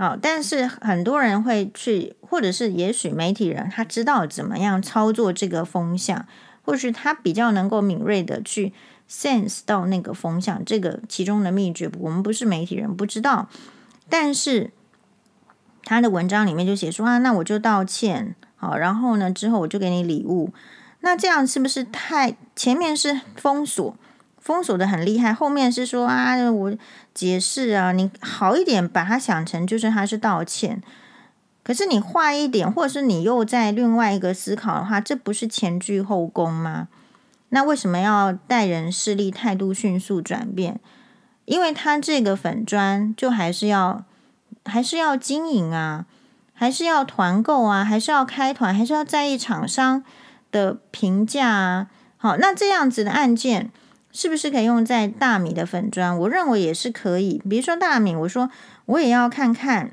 [0.00, 6.26] 哦，但是很多人会去，或者是也许媒体人他知道怎么样操作这个风向，
[6.62, 8.72] 或是他比较能够敏锐的去
[9.10, 13.50] sense 到那个风向，这个其中的秘诀，我们不是媒体人不知道。
[14.08, 14.70] 但是
[15.84, 20.54] 他的文章里面就写说啊，那我就道歉，好，然后呢之后我就给你礼物。
[21.00, 23.94] 那这样是不是太前面是封锁，
[24.38, 26.74] 封锁得很厉害，后面是说啊，我
[27.20, 30.82] 解释啊，你好一点把它想成就是他是道歉。
[31.62, 36.88] 可是你坏一点，或者是你又在另外一个思考的话，这不是前倨后恭吗？
[37.50, 40.80] 那为什么要待人势利，态度迅速转变？
[41.44, 44.02] 因为他这个粉专就还是要
[44.64, 46.06] 还是要经营啊，
[46.54, 50.02] 还是要团购啊，还是要开团，还是要在意厂商
[50.50, 51.88] 的评价啊。
[52.16, 53.70] 好，那这样子的案件
[54.12, 56.18] 是不是可以用在大米的粉砖？
[56.18, 57.40] 我认为也是可以。
[57.48, 58.50] 比如说大米，我说
[58.86, 59.90] 我也要看看。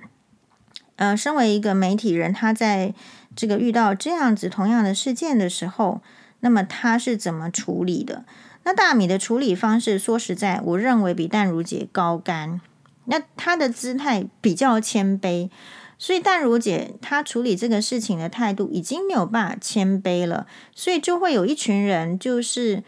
[0.98, 2.92] 呃，身为一个媒体人，他在
[3.36, 6.02] 这个遇到这样子同样的事件的时候，
[6.40, 8.26] 那么他是怎么处理的？
[8.64, 12.60] 那大米的处理方式，说实在，我认为比淡如姐高干。
[13.06, 15.52] 那她的姿态比较谦卑，
[16.00, 22.84] 所以淡如姐她处理这个事情的态度已经没有办法谦卑了，所以就会有一群人就是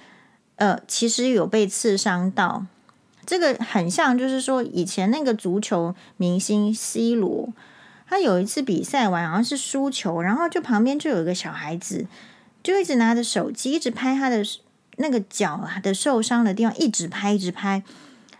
[0.60, 2.66] 呃，其实有被刺伤到。
[3.26, 7.50] 这个很像，就是说以前那个足球明星 C 罗。
[8.12, 12.08] 他有一次比赛完，好像是输球，然后就旁边就有一个小孩子，
[12.64, 14.44] 就一直拿着手机，一直拍他的
[14.98, 17.84] 那个脚的受伤的地方，一直拍，一直拍。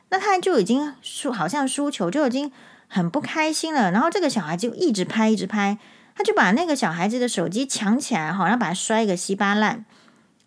[0.10, 2.52] 那他就已经输，好像输球就已经
[2.88, 3.92] 很不开心了。
[3.92, 5.78] 然后这个小孩就一直拍，一直拍，
[6.16, 9.86] 他就把那个小孩子的手机抢起来，好像把他摔个稀巴烂。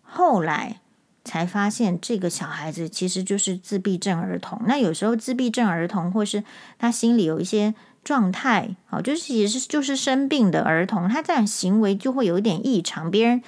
[0.01, 0.81] 后来
[1.23, 4.61] 才发现，这个小孩子其实就是自闭症儿童。
[4.67, 6.43] 那有时候自闭症儿童，或是
[6.77, 7.73] 他心里有一些。
[8.03, 13.41] 状态好，就是也是就是生病的儿童，他这样行为就会有一点异常，别人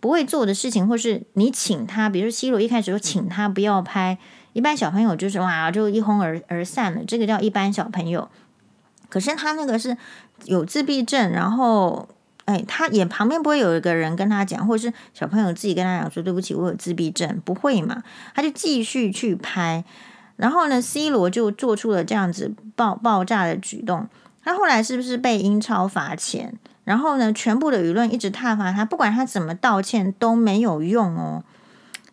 [0.00, 4.16] 不会做的事情，或是你请他，比如说 C 罗一开始就请他不要拍，
[4.54, 8.30] 一般小朋友就是哇就一哄而而散了，这个叫一般小朋友。
[9.10, 9.94] 可是他那个是
[10.46, 12.08] 有自闭症，然后
[12.48, 18.02] 哎，他也旁边不会有一个人跟他讲，或者是小朋友自己跟他讲说对不起，我有自闭症，不会嘛？
[18.34, 19.84] 他就继续去拍。
[20.36, 24.08] 然后呢，C 罗就做出了这样子爆爆炸的举动。
[24.42, 26.54] 他后来是不是被英超罚钱？
[26.84, 31.44] 然后呢，全部的舆论一直挞伐他，不管他怎么道歉都没有用哦。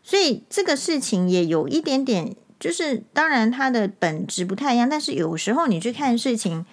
[0.04, 6.66] 所以这个事情也有一点点，就是当然他的本质不太一样，但是有时候你去看事情，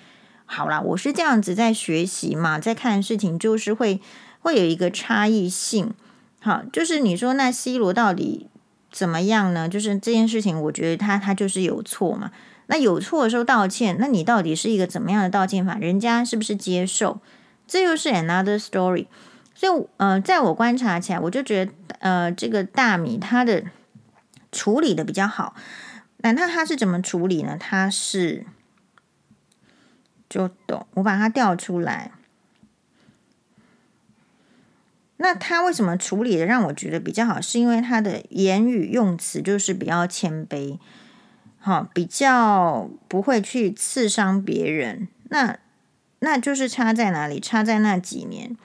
[0.45, 4.01] 好啦，我是这样子在学习嘛，在看事情就是会
[4.40, 5.93] 会有一个差异性。
[6.40, 8.49] 好，就是你说那 C 罗到底？
[8.90, 9.70] 怎么样呢？
[9.70, 12.30] 就是这件事情，我觉得他他就是有错嘛。
[12.66, 15.76] 那有错的时候道歉，那你到底是一个怎么样的道歉法？
[15.76, 17.18] 人家是不是接受？
[17.66, 19.07] 这又是 another story。
[19.55, 23.64] 所以，呃，在我观察起来，我就觉得，呃，这个大米他的
[24.51, 25.55] 处理的比较好。
[26.18, 27.57] 那他他是怎么处理呢？
[27.59, 28.45] 他是
[30.32, 32.10] 就懂，我把它调出来。
[35.18, 37.38] 那他为什么处理的让我觉得比较好？
[37.38, 40.78] 是因为他的言语用词就是比较谦卑，
[41.58, 45.06] 好，比较不会去刺伤别人。
[45.28, 45.58] 那
[46.20, 47.38] 那就是差在哪里？
[47.38, 48.56] 差在那几年。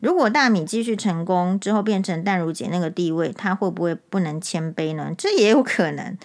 [0.00, 5.12] 如果大米继续成功之后变成淡如姐那个地位，他会不会不能谦卑呢？
[5.16, 6.18] 这也有可能。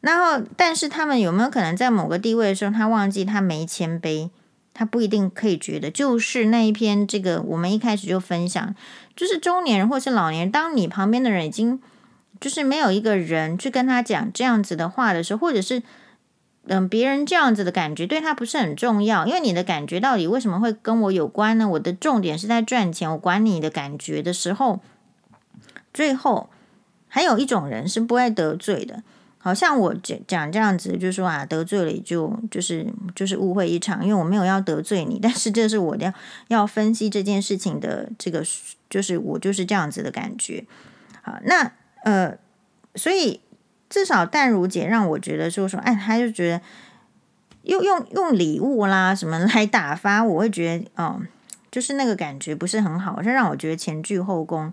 [0.00, 4.30] 然后，但是他们有没有可能在某个地位的时候，他忘记他没谦卑？
[4.72, 8.76] 他不一定可以觉得，就是那一篇这个，我们一开始就分享，
[9.16, 11.80] 就是中年人或是老年人，当你旁边的人已经
[12.40, 15.82] 就是没有一个人去跟他讲这样子的话的时候，或者是
[16.68, 21.68] 嗯别人这样子的感觉对他不是很重要，因为你的感觉到底为什么会跟我有关呢？
[21.70, 24.78] 我的重点是在赚钱，我管你的感觉的时候，
[25.92, 26.48] 最后
[27.08, 29.02] 还有一种人是不会得罪的。
[29.40, 36.12] 好像我讲讲这样子，就是说啊，得罪了就就是就是误会一场，因为我没有要得罪你，但是这是我要
[36.48, 38.44] 要分析这件事情的这个，
[38.90, 40.64] 就是我就是这样子的感觉。
[41.22, 41.70] 好，那
[42.02, 42.36] 呃，
[42.96, 43.40] 所以
[43.88, 46.60] 至少淡如姐让我觉得说说，哎，他就觉得
[47.62, 51.20] 用用用礼物啦什么来打发，我会觉得哦，
[51.70, 54.72] 就是那个感觉不是很好，这让我觉得前倨后恭。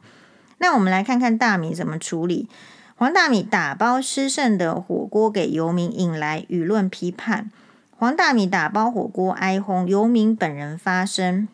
[0.58, 2.50] 那我们来看看大米怎么处理。
[2.98, 7.52] 黄大米打包吃剩的火锅给游民，引来舆论批判。
[7.98, 11.50] 黄大米打包火锅挨轰，游民本人发声。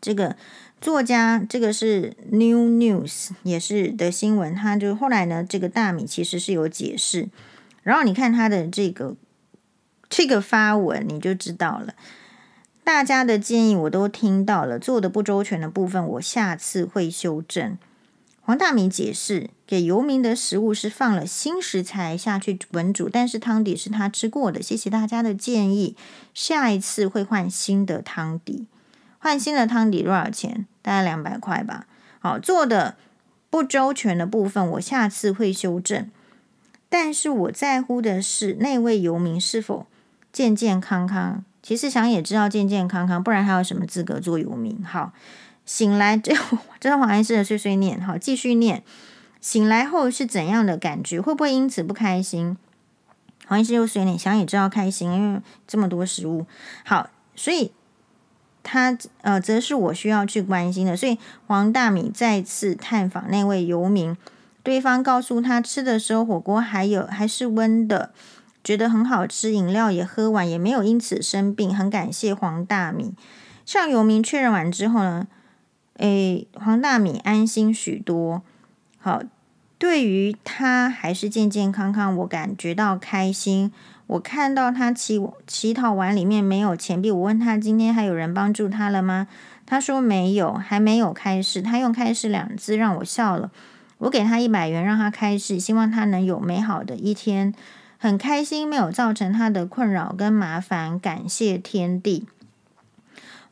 [0.00, 0.36] 这个
[0.80, 4.54] 作家，这个是 New News，也是的新闻。
[4.54, 7.28] 他就后来呢，这个大米其实是有解释。
[7.82, 9.16] 然后你看他的这个
[10.08, 11.94] 这个发文，你就知道了。
[12.84, 17.76] 大家的建议我都听到了，做的不周全的部分，我下次会修正。
[18.44, 24.60] 黄大明解释，给游民的食物是放了新食材下去滚煮，但是汤底是他吃过的。
[24.60, 25.96] 谢谢大家的建议，
[26.34, 28.66] 下一次会换新的汤底。
[29.20, 30.66] 换新的汤底多少钱？
[30.82, 31.86] 大概两百块吧。
[32.18, 32.96] 好，做的
[33.48, 36.10] 不周全的部分，我下次会修正。
[36.88, 39.86] 但是我在乎的是那位游民是否
[40.32, 41.44] 健健康康。
[41.62, 44.84] 其实想也知道健健康康，不然还有什么资格做游民？
[44.84, 45.12] 好，
[45.64, 46.34] 醒来这
[46.80, 48.00] 这是黄医师的碎碎念。
[48.00, 48.82] 好，继续念。
[49.40, 51.20] 醒来后是怎样的感觉？
[51.20, 52.56] 会不会因此不开心？
[53.46, 56.46] 黄医师又碎念，想也知道开心，因为这么多食物。
[56.84, 57.72] 好，所以
[58.62, 60.96] 他呃，则是我需要去关心的。
[60.96, 64.16] 所以黄大米再次探访那位游民。
[64.62, 68.12] 对方告诉他，吃的时候火锅还有还是温的，
[68.62, 73.12] 觉得很好吃，饮料也喝完，也没有因此生病，很感谢黄大米。
[73.66, 75.26] 向游民确认完之后呢，
[75.98, 78.42] 诶，黄大米安心许多。
[78.98, 79.22] 好，
[79.78, 83.72] 对于他还是健健康康，我感觉到开心。
[84.08, 89.28] 我看到他乞乞讨碗里面没有钱币，我问他今天还有人帮助他了吗？
[89.64, 91.62] 他说没有，还没有开市。
[91.62, 93.50] 他用“开市”两字让我笑了。
[93.98, 97.54] 我给他一百元，让他开市，希望他能有美好的一天，
[97.96, 102.26] 很开心，没有造成他的困扰跟麻烦，感谢天地。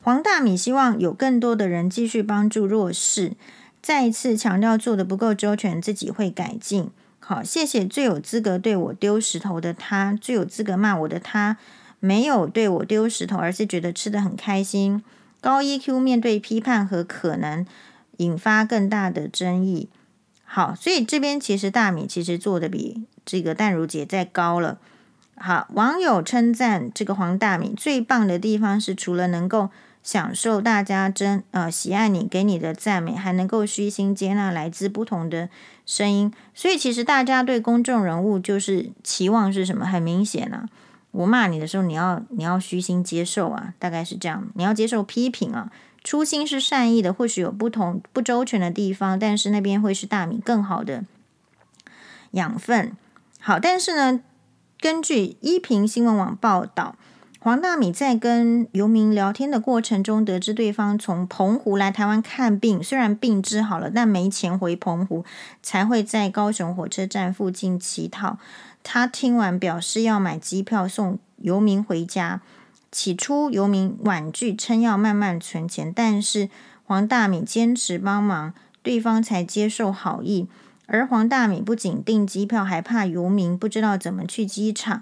[0.03, 3.33] 黄大米希望有更多的人继续帮助弱势，
[3.83, 6.89] 再一次强调做得不够周全，自己会改进。
[7.19, 11.57] 好，谢谢最有资格对我丢石头的他，最有资格骂我的他，
[11.99, 15.03] 没有对我丢石头，而是觉得吃得很开心。
[15.39, 17.63] 高 EQ 面对批判和可能
[18.17, 19.87] 引发更大的争议。
[20.43, 24.79] 好，所以这边其实大米其实做的比这个淡如姐再高了。
[25.35, 29.69] 好，网友称赞这个黄大米最棒的地方是，除了能够
[30.03, 35.49] 享受大家真呃喜爱你给你的赞美，还能够虚心接纳来自不同的
[35.85, 36.33] 声音。
[36.53, 39.85] 所以其实大家对公众人物就是期望是什么？
[39.85, 40.67] 很明显啊，
[41.11, 45.71] 我骂你的时候，你要你要虚心接受啊，大概是这样，你要接受批评啊。
[46.03, 51.05] 初心是善意的，或许有不同不周全的地方，但是那边会是大米更好的
[52.31, 52.97] 养分。
[53.39, 54.19] 好，但是呢，
[54.79, 56.95] 根据一平新闻网报道，
[57.43, 65.25] 黄大米在跟游民聊天的过程中，得知对方从澎湖来台湾看病，虽然病治好了，但没钱回澎湖，
[65.63, 68.37] 才会在高雄火车站附近乞讨。
[68.83, 72.41] 他听完表示要买机票送游民回家。
[72.91, 76.47] 起初，游民婉拒，称要慢慢存钱，但是
[76.85, 80.47] 黄大米坚持帮忙，对方才接受好意。
[80.85, 85.01] 而黄大米不仅订机票，还怕游民不知道怎么去机场，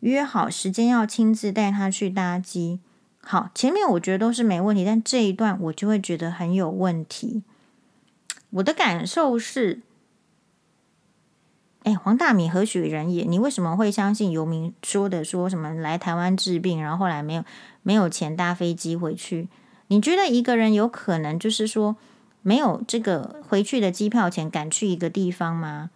[0.00, 2.80] 约好时间要亲自带他去搭机。
[3.20, 7.42] 好，前面我觉得都是没问题，但这一段我就会觉得很有问题。
[8.50, 9.82] 我的感受是。
[11.84, 13.24] 哎，黄大米何许人也？
[13.24, 15.24] 你为什么会相信游民说的？
[15.24, 17.44] 说什么来台湾治病，然后后来没有
[17.82, 19.48] 没有钱搭飞机回去？
[19.86, 21.96] 你觉得一个人有可能就是说
[22.42, 25.90] 没有这个回去的机票钱，敢去一个地方吗？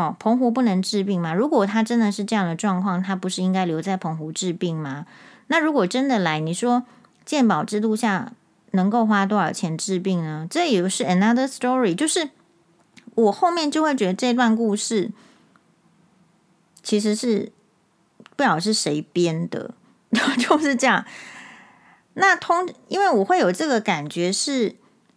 [0.00, 1.34] 哦，澎湖不能治病吗？
[1.34, 5.06] 如果他真的是这样的状况，他不是应该留在澎湖治病吗？
[5.48, 6.84] 那如果真的来，你说
[7.24, 8.32] 鉴保制度下
[8.72, 10.46] 能够花多少钱治病呢？
[10.50, 12.30] 这也是 another story，就是。
[13.16, 15.10] 我后面就会觉得这段故事
[16.80, 17.52] 其实是
[18.36, 19.74] 不晓得是谁编的，
[20.38, 21.04] 就是这样。
[22.14, 24.76] 那通，因为我会有这个感觉是，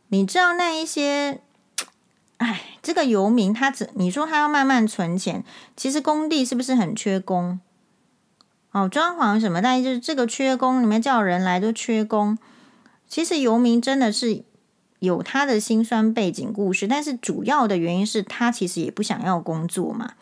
[0.09, 1.39] 你知道那一些，
[2.43, 5.43] 哎，这个游民他只你说他要慢慢存钱，
[5.77, 7.59] 其实工地是不是很缺工？
[8.71, 12.37] 哦，装潢什么，但就是这个缺工，你们叫人来都缺工。
[13.07, 14.43] 其实游民真的是。
[14.99, 20.13] 有他的辛酸背景故事，但是主要的原因是他其实也不想要工作嘛，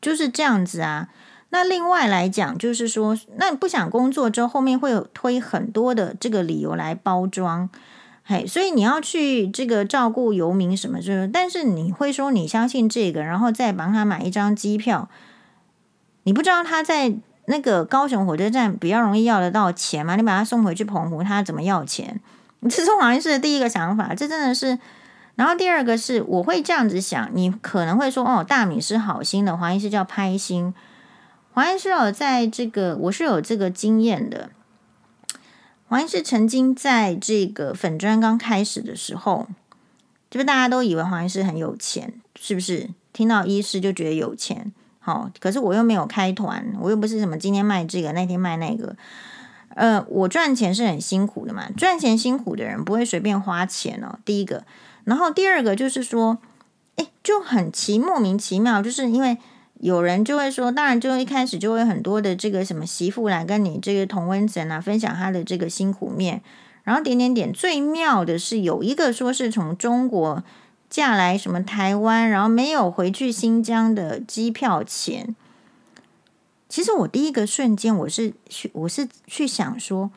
[0.00, 1.10] 就是这样子啊。
[1.50, 7.68] 那另外来讲，就是说，那不想工作之后，后面会有推很多的这个理由来包装，
[8.26, 15.10] 嘿，所以你要去这个照顾游民什么之类，但是你会说你相信这个，然后再帮他买一张机票，
[16.22, 17.14] 你不知道他在
[17.44, 20.16] 那个高雄火车站比较容易要得到钱吗？
[20.16, 22.18] 你把他送回去澎湖，他怎么要钱？
[22.70, 24.78] 这是黄医师的第一个想法，这真的是。
[25.34, 30.72] 然后第二个是，我会这样子想，你可能会说，哦，大米是好心的，黄医师叫拍心。
[31.52, 34.48] 黄医师有在这个，我是有这个经验的。
[35.94, 39.46] 黄医师曾经在这个粉砖刚开始的时候，
[40.28, 42.12] 是不是大家都以为黄医师很有钱？
[42.34, 42.90] 是不是？
[43.12, 48.96] 听到医师就觉得有钱，好，可是我又没有开团，我又不是什么今天卖这个，那天卖那个。
[49.68, 54.18] 呃，我赚钱是很辛苦的嘛，赚钱辛苦的人不会随便花钱哦。
[54.24, 54.64] 第一个，
[55.04, 56.38] 然后第二个就是说，
[56.96, 59.38] 哎，就很奇莫名其妙，就是因为
[59.80, 66.42] 有人就会说，当然就一开始就会很多的这个什么媳妇来跟你这个同温层啊，分享他的这个辛苦面，
[66.84, 67.52] 然后点点点。
[67.52, 70.42] 最妙的是有一个说是从中国
[70.88, 75.34] 嫁来什么台湾，然后没有回去新疆的机票钱。
[76.68, 80.10] 其实我第一个瞬间，我是去，我是去想说，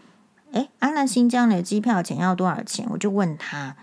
[0.54, 2.88] 哎，安那新疆的机票钱要多少钱？
[2.92, 3.76] 我就问他，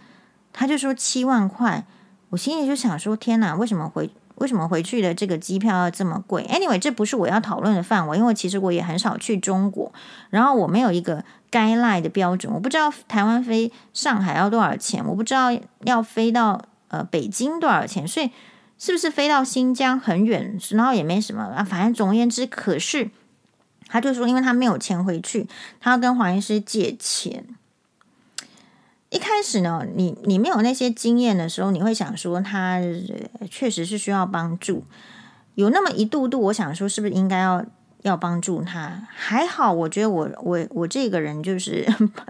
[0.52, 1.84] 他就说七万块。
[2.30, 9.92] 我心里就想说，天哪，为什么回为什么回去的这个机票要这么贵？Anyway，这不是我要讨论的范围，因为其实我也很少去中国，
[10.30, 15.50] 然后我没有一个 guideline 的标准，我不知道台湾飞上海要多少钱，我不知道
[15.84, 18.30] 要飞到呃北京多少钱，所以。
[18.76, 21.62] 是不是飞到新疆很远，然后也没什么啊？
[21.62, 23.08] 反正总而言之，可是
[23.86, 25.46] 他就说，因为他没有钱回去，
[25.80, 27.46] 他要跟黄医师借钱。
[29.14, 32.80] 一开始呢，你你没有那些经验的时候，你会想说他
[33.48, 34.82] 确实是需要帮助。
[35.54, 37.64] 有那么一度度，我想说，是不是应该要
[38.02, 39.06] 要帮助他？
[39.14, 41.86] 还好，我觉得我我我这个人就是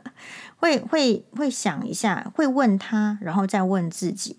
[0.60, 4.36] 会会会想一下，会问他，然后再问自己。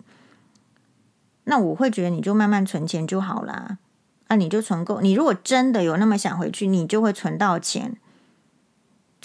[1.48, 3.78] 那我会觉得你就慢慢存钱就好啦。
[4.28, 5.00] 啊，你就存够。
[5.00, 7.96] 你如果真的有那么想回去，你就会存到钱。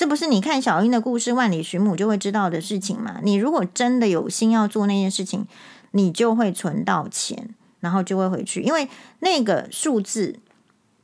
[0.02, 3.20] 这不是你看小英的故事《万里寻母》就会知道的事情吗？
[3.22, 5.46] 你如果真的有心要做那件事情，
[5.92, 8.64] 你就会存到钱，然后就会回去。
[8.64, 8.90] 因为
[9.20, 10.40] 那个数字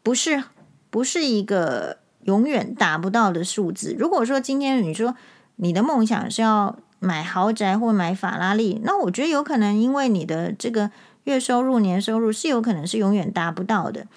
[0.01, 0.43] 不是
[0.89, 3.95] 不是一个永远达不到的数字。
[3.99, 5.15] 如果说今天你说
[5.57, 10.89] 你的梦想是要买豪宅或买法拉利，那我觉得有可能因为你的这个。
[11.25, 14.07] 月收入、年收入是有可能是永远达不到的，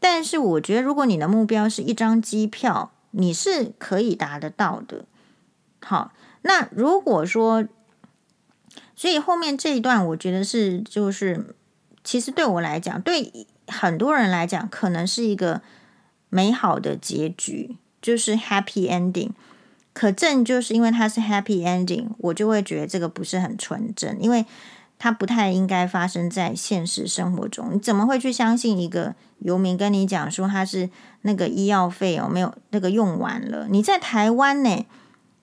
[0.00, 5.04] 但是我觉得，如果你的目标是一张机票，你是可以达得到的。
[5.80, 6.12] 好，
[6.42, 7.66] 那如果说，
[8.94, 11.54] 所以后面这一段，我觉得是就是，
[12.04, 15.62] 其实对我来讲，对很多人来讲，可能是一个
[16.28, 19.30] 美好的结局，就是 happy ending。
[19.92, 24.44] 可正就是因为它是 happy ending，我就会觉得这个不是很纯正，因为。
[24.98, 27.74] 它不太应该发生在现实生活中。
[27.74, 30.88] 你怎么会去相信一个游民跟你讲说他是
[31.22, 33.66] 那个医药费哦没有那个用完了？
[33.70, 34.86] 你在台湾呢，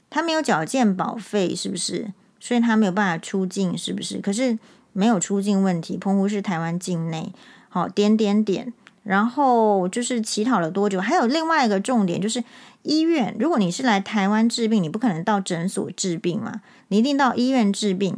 [0.10, 2.12] 他没有缴健保费，是不是？
[2.40, 4.20] 所以他没有办法出境，是不是？
[4.20, 4.60] 可是
[4.92, 7.32] 没有出境问题，澎湖是台湾境内。
[7.70, 8.74] 好，点点点，
[9.04, 11.00] 然后就是乞讨了多久？
[11.00, 12.44] 还有另外一个重点就是
[12.84, 13.36] 医院。
[13.40, 18.18] 如果你是来台湾治病，你不可能到诊所治病嘛，你一定到医院治病。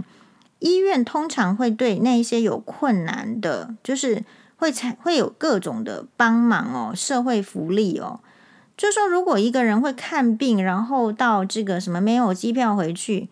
[0.59, 4.23] 医院通常会对那一些有困难的，就是
[4.57, 8.19] 会才会有各种的帮忙哦，社会福利哦。
[8.77, 13.29] 就说如果一个人会看病，然后到这个什么没有机票回去，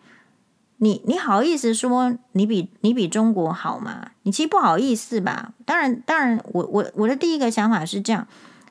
[0.78, 4.12] 你你好意思说你比你比中国好吗？
[4.22, 5.52] 你其实不好意思吧？
[5.66, 8.26] 当然，当然，我我我的第一个想法是这样，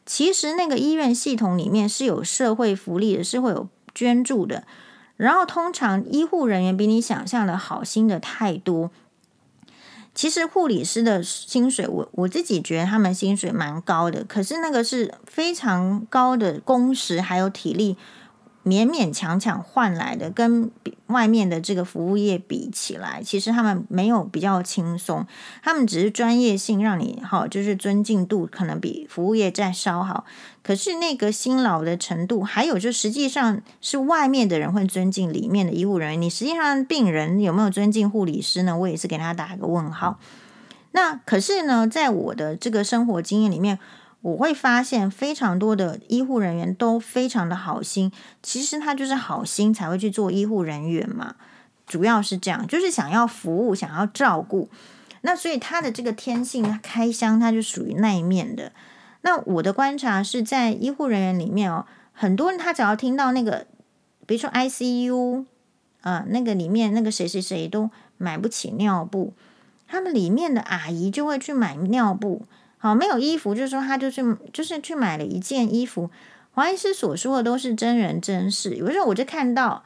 [0.05, 4.63] 其实那个医院系统里面是有社会福利的，是会有捐助的。
[5.15, 8.89] 然后，通常医护人员比你想象的好心的太多。
[10.15, 17.97] 其实护理师的薪水，我我自己觉得他们薪水蛮高的，可是那个是非常高的工时还有体力。
[18.65, 20.71] 勉勉强强换来的，跟
[21.07, 25.27] 外面的这个服务业比起来，其实他们没有比较轻松，
[25.61, 30.25] 他们只是专业性让你好，就是尊敬度可能比服务业再稍好，
[30.63, 38.77] 可是那个辛劳的程度，还有就实际上是外面的人会尊敬里面的医护人员，你实际上病人有没有尊敬护理师呢？
[38.77, 40.17] 我也是给他打一个问号。
[40.91, 43.77] 那可是呢，在我的这个生活经验里面。
[44.23, 48.09] 我会发现非常多的医护人员都非常的好心，
[48.41, 51.35] 其实他就是好心才会去做医护人员嘛，
[51.85, 54.69] 主要是这样，就是想要服务，想要照顾。
[55.25, 58.71] 那所以他的这个天性开箱，他就属于那一面的。
[59.23, 63.67] 那我的观察是在医护人员里面哦，很多人他只要听到那个，
[64.25, 65.43] 比如说 ICU
[66.01, 69.33] 啊，那个里面那个谁谁谁都买不起尿布，
[69.85, 72.45] 他们里面的阿姨就会去买尿布。
[72.83, 76.11] 好，没有衣服，就是说他就是就是去买了一件衣服。
[76.51, 78.75] 黄医师所说的都是真人真事。
[78.75, 79.81] 有时候我就看到，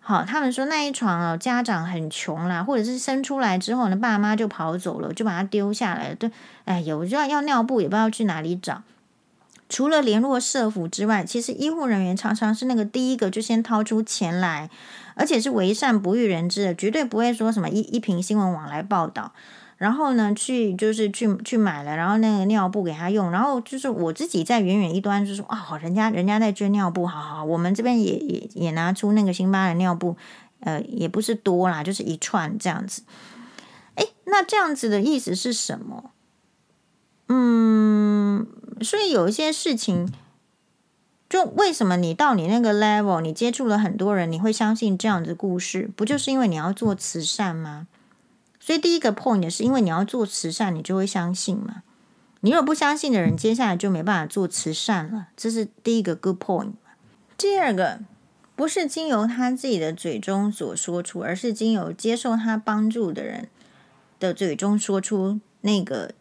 [0.00, 6.14] 好，他们说那一床啊，家长很穷啦，或者是生出来之后呢，爸妈就跑走了，就把它丢下来了。
[6.14, 6.30] 对，
[6.66, 8.82] 哎，有就要要尿布，也不知道去哪里找。
[9.70, 14.68] 除了联络社福之外，其实医护人员常常是那个第一个就先掏出钱来，
[15.14, 19.32] 而且是为善不欲人知的，绝对不会说什么一一瓶新闻网来报道。
[19.82, 30.16] 然后呢，去就是去去买了，然后那个尿布给他用，然后就是我自己在远远一端就说啊，人家人家在捐尿布，好好，我们这边也也也拿出那个辛巴的尿布，
[30.60, 33.02] 呃，也不是多啦，就是一串这样子。
[33.96, 36.12] 哎，那这样子的意思是什么？
[37.26, 38.46] 嗯，
[38.82, 40.08] 所以有一些事情，
[41.28, 47.88] 就为什么你到你那个 level，你接触了很多人，你会相信这样子故事，不就是因为你要做慈善吗？
[48.64, 51.82] 所以第一个 point 是因为你要做慈善，你就会相信嘛。
[52.42, 55.26] 你如果不相信的人，接下来就没办法做慈善了。
[55.36, 56.74] 这是第一个 good point。
[57.36, 57.98] 第二个
[58.54, 63.48] 不是经由他自己的嘴中所说出，而是经由接受他帮助的人
[64.20, 66.12] 的嘴中说出那个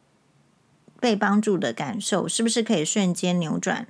[1.00, 3.86] 被帮助的感受，是不是可以瞬间扭转？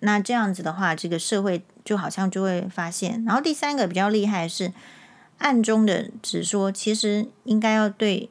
[0.00, 3.24] 那这样子的话，这个社会就好像就会发现。
[3.24, 4.70] 然后第三个比较厉害是，
[5.44, 8.30] 暗中的只说，其实应该要对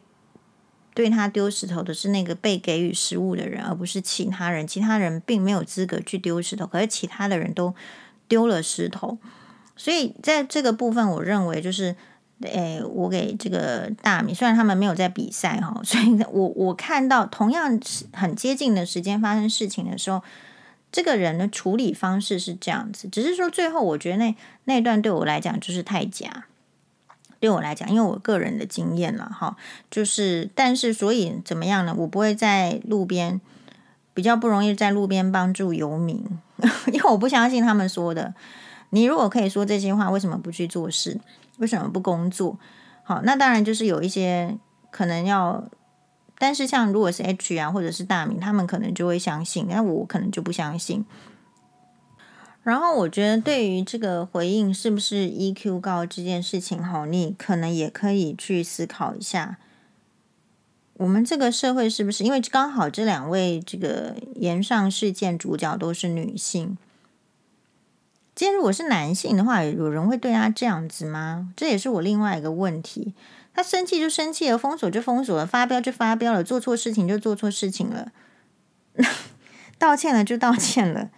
[0.96, 4.66] 对他丢石头的是那个被给予食物的人，而不是其他人。
[4.66, 7.76] 其他人并没有资格去丢石头，可是其他的人都
[8.28, 9.20] 丢了石头。
[9.78, 11.96] 所以在这个部分，我认为就是，
[12.42, 17.80] 诶，我给这个大米，虽然他们没有在比赛哈，所以我我看到同样
[18.12, 20.24] 很接近的时间发生事情的时候。
[20.96, 24.36] 这个人的处理方式是这样子，只是说最后我觉得那
[24.66, 26.46] 那段对我来讲就是太假，
[27.44, 29.58] 对我来讲，因为我个人的经验了哈，
[29.92, 31.94] 就是但是所以怎么样呢？
[31.98, 33.42] 我不会在路边，
[34.14, 36.24] 比较不容易在路边帮助游民，
[36.88, 38.34] 因为我不相信他们说的。
[38.92, 41.20] 你如果可以说这些话，为什么不去做事？
[41.58, 42.58] 为什么不工作？
[43.04, 44.58] 好，那当然就是有一些
[44.90, 45.66] 可能要。
[46.40, 51.04] 但是，像如果是 H 啊，或者是大名，他们可能就会相信，那我可能就不相信。
[52.64, 59.58] 然后，我觉得对于这个回应是不是 EQ 高这件事情，哈，你可能也可以去思考一下，
[60.94, 66.78] 我们这个社会是不是因为刚好这两位这个延上事件主角都是女性？
[68.34, 71.50] 今天如果是男性的话，有人会对他这样子吗？
[71.58, 73.14] 这也是我另外一个问题。
[73.54, 78.12] 他生气就生气了，封锁就封锁了，发飙就发飙了，做错事情就做错事情了，
[79.78, 81.10] 道歉了就道歉了。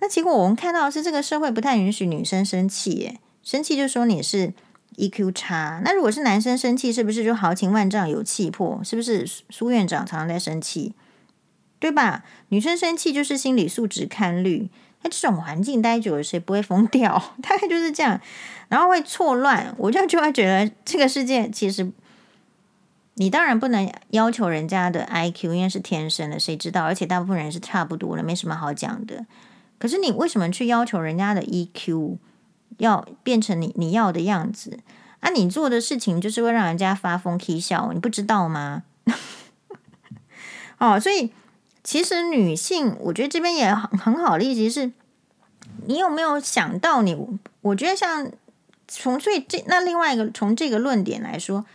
[0.00, 4.52] 那结果我们看到的是，这个社会不太允许女生生气，耶，生气就说你是
[4.96, 5.80] EQ 差。
[5.84, 8.80] 那如果是男生生气，是不是就豪情万丈有气魄？
[8.84, 10.94] 是不是苏院长常常在生气，
[11.78, 12.24] 对吧？
[12.50, 14.68] 女生生气就是心理素质堪虑。
[15.02, 17.12] 那这种环境待久了，谁不会疯掉？
[17.42, 18.20] 大概就是这样。
[18.68, 21.90] 然后会错乱，我就就会觉得这个世界其实，
[23.14, 26.84] 你当然不能要求人家的 IQ，因为是天生的，谁知道？
[26.84, 29.24] 而且大部分人是差不多的，没什么好讲的。
[29.78, 32.18] 可是你为什么去要求人家的 EQ
[32.78, 34.78] 要变成你你要的样子？
[35.20, 38.84] 啊，你做的事情就是会让人家发疯啼笑，你不知道吗？
[40.78, 41.30] 哦，所以
[41.82, 44.92] 其实女性，我觉得这边也很很好的例子是，
[45.86, 47.16] 你有没有想到你？
[47.62, 48.30] 我觉得像。
[48.88, 51.66] 从最这那另外一个从这个论点来说，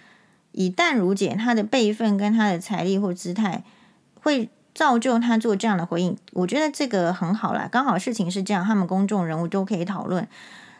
[0.54, 3.66] 以淡如姐她的辈分跟她的财力或姿态，
[4.22, 4.50] 会
[4.82, 6.18] 造就他做这样的回应。
[6.34, 10.28] 我觉得这个很好啦，刚好事情是这样，他们公众人物都可以讨论。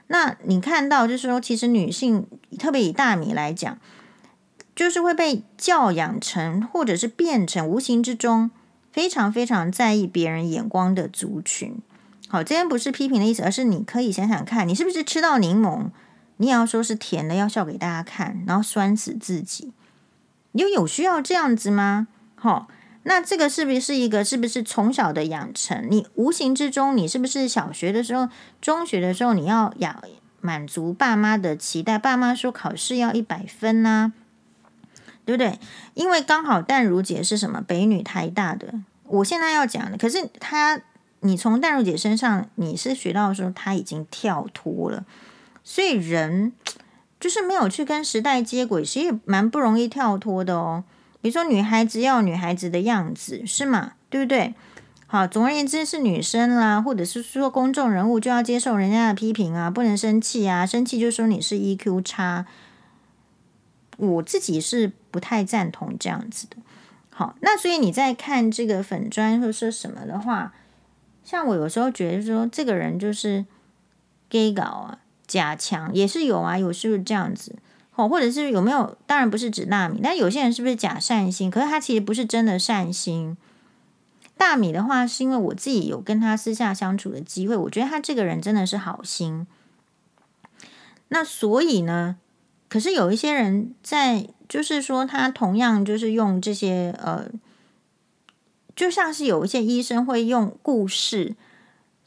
[0.08, 2.26] 那你看到就是说，其实女性
[2.58, 3.78] 特别以大米来讲，
[4.76, 8.50] 就是会被教养成，或者是变成无形之中
[8.92, 11.78] 非常非常在意别人眼光的族群。
[12.28, 15.90] 好，这边不是批评的意思，而是你可以想想看，你是不是吃到柠檬？
[16.38, 19.72] 你也要说是甜的，要笑给大家看，然后酸死自己，
[20.54, 22.08] 你有需要这样子吗？
[22.34, 22.68] 好，
[23.04, 24.24] 那这个是不是一个？
[24.24, 25.88] 是不是从小的养成？
[25.90, 28.30] 你无形之中，你是不是小学的时候、
[28.62, 30.04] 中学的时候，你要养
[30.40, 31.98] 满足爸妈的期待？
[31.98, 34.12] 爸妈说考试要一百分呐，
[35.26, 35.60] 对不对？
[35.96, 38.74] 因为刚好淡如姐是什么北女台大的，
[39.06, 40.80] 我现在要讲的，可是她，
[41.22, 45.06] 你从淡如姐身上，你是学到说她已经跳脱了。
[45.64, 46.54] 所以人
[47.20, 50.84] 就是没有去跟时代接轨，其实蛮不容易跳脱的哦。
[51.22, 53.94] 比如说，女孩子要女孩子的样子，是吗？
[54.10, 54.54] 对不对？
[55.08, 62.46] 好，总而言之是女生啦，或者是说公众人物就要接受人家的批评啊，不能生气啊，生气就说你是 EQ 差。
[63.98, 66.58] 我自己是不太赞同这样子的。
[67.10, 70.54] 好，那所以你在看这个粉砖或是什么的话，
[71.24, 73.46] 像我有时候觉得说这个人就是
[74.30, 74.98] gay 搞啊。
[75.28, 77.56] 假强也是有啊，有是不是这样子？
[78.08, 78.98] 或者是有没有？
[79.06, 81.50] 当然不是指大米，但有些人是不是假善心？
[81.50, 83.38] 可是他其实不是真的善心。
[84.38, 89.46] 大米的话，是因为我自己有跟他私下相处的机会，我觉得他这个人真的是好心。
[91.10, 92.18] 那所以呢，
[92.68, 97.30] 可是有一些人在，就是说他同样就是用这些呃，
[98.76, 101.36] 就像是有一些医生会用故事，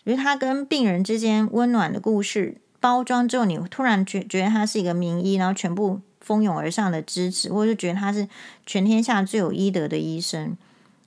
[0.03, 2.57] 比如他跟病人之间温暖的故事。
[2.85, 8.29] 包装之后，你突然觉觉得他是一个名医，然后全部蜂拥而上的支持，或者是觉得他是
[8.67, 10.55] 全天下最有医德的医生。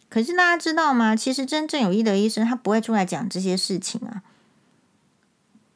[0.10, 1.16] 可是大家知道吗？
[1.16, 4.24] 其实真正有医德医生，他不会出来讲这些事情啊。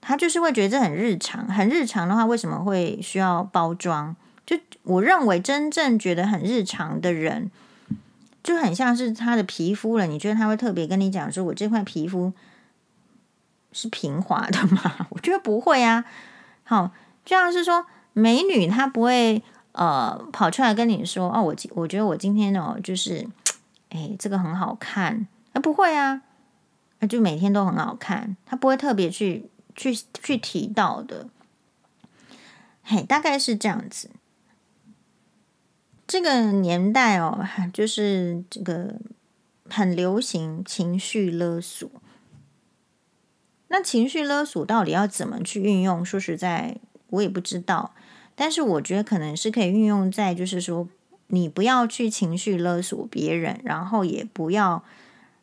[0.02, 4.16] 他就是会觉得这很日常，很日常的话，为什么会需要包装？
[4.44, 7.52] 就我认为真正觉得很日常的人，
[8.42, 10.08] 就很像是他的皮肤了。
[10.08, 12.34] 你觉得他会特别跟你讲说，我这块皮肤
[13.72, 15.08] 是平滑的吗？
[15.12, 16.06] 我觉得不会啊。
[16.64, 16.92] 好，
[17.26, 19.42] 就像是说美女，她不会
[19.74, 23.28] 呃跑出来跟你说哦，我我觉得我今天哦就是，
[23.90, 25.28] 哎，这个很好看。
[25.54, 26.22] 啊，不会啊，
[27.00, 29.94] 那就每天都很好看，她不会特别去去
[30.24, 31.28] 去提到的。
[32.84, 34.10] 嘿，大概是这样子。
[36.08, 38.96] 这个年代哦，就是这个
[39.70, 41.90] 很流行情绪勒索。
[43.72, 46.06] 那情绪勒索到底要怎么去运用？
[46.06, 46.78] 说实在，
[47.08, 47.94] 我也不知道。
[48.36, 50.88] 但是我觉得可能是可以运用在，就是说，
[51.28, 54.84] 你不要去情绪勒索别人，然后也不要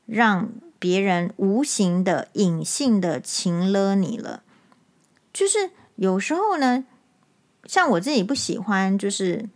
[0.06, 4.42] 让别人无形的、隐性的情勒你了。
[5.32, 6.84] 就是有时候呢。
[7.64, 9.46] 像我自己不喜欢，就是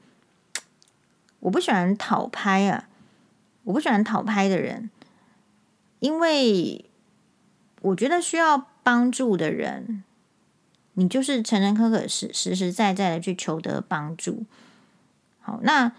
[1.41, 2.87] 我不喜欢讨拍啊，
[3.65, 4.91] 我不喜欢讨拍的人，
[6.01, 6.85] 因为
[7.83, 10.03] 我觉得需要帮助的人，
[10.95, 14.45] 你就是诚诚恳恳、实实实在在的去求得帮助。
[15.41, 15.93] 好，那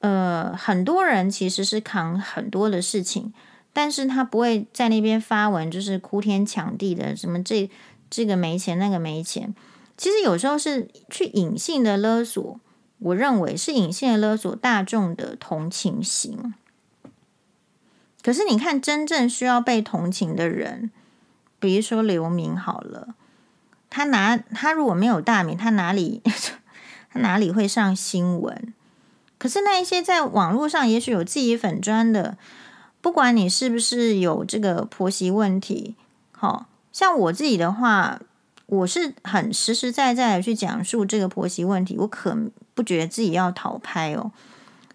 [0.00, 3.32] 呃，很多人其实是扛很多的事情，
[3.72, 7.68] 但是他不会在那边发文，就是哭天抢地的，什么这
[8.08, 9.54] 这个没钱，那个没钱。
[9.96, 12.60] 其实有时候是去隐性的勒索，
[12.98, 16.54] 我认为是隐性的勒索大众的同情心。
[18.22, 20.90] 可是你看，真正需要被同情的人，
[21.66, 23.14] 比如说刘明好了，
[23.90, 26.22] 他拿他如果没有大名，他哪里
[27.12, 28.72] 他哪里会上新闻？
[29.36, 32.38] 可是那一些在网络上也许有自己粉砖的，
[33.00, 35.96] 不管你是不是有这个婆媳问题，
[36.30, 38.20] 好像我自己的话。
[38.68, 42.36] 我是很实实在在的去讲述这个婆媳问题，我可
[42.74, 44.32] 不觉得自己要讨拍哦。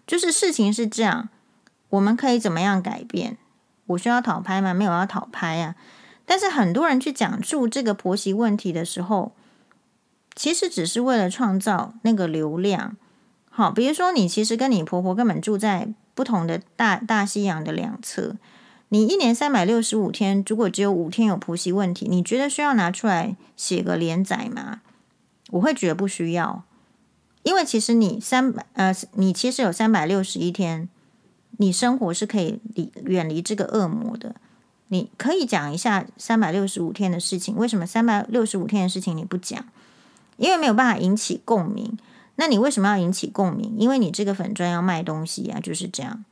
[0.06, 1.30] 就是事情是这样，
[1.88, 3.38] 我们可以怎么样改变？
[3.86, 4.74] 我需要讨拍吗？
[4.74, 5.74] 没有要讨拍啊。
[6.32, 9.32] 但是很多人去讲述这个婆媳问题的时候，
[10.34, 12.96] 其实只是为了创造那个流量。
[13.50, 18.36] 好，比如说你其实跟你婆婆根本住在不同的大大西洋的两侧。
[18.88, 24.80] 你一年三百六十五天，如果只有五天有婆媳问题，你觉得需要拿出来写个连载吗？
[25.50, 26.64] 我会觉得不需要，
[27.42, 30.88] 因为其实你三百呃，你其实有三百六十一天，
[31.58, 34.36] 你生活是可以离远离这个恶魔的。
[34.92, 39.64] 你可以讲一下三百六十五天的事情，为什么三百六十五天的事情你不讲？
[40.36, 41.98] 因为没有办法引起共鸣。
[42.36, 43.74] 那你为什么要引起共鸣？
[43.78, 46.24] 因为你这个粉砖要卖东西啊，就是这样。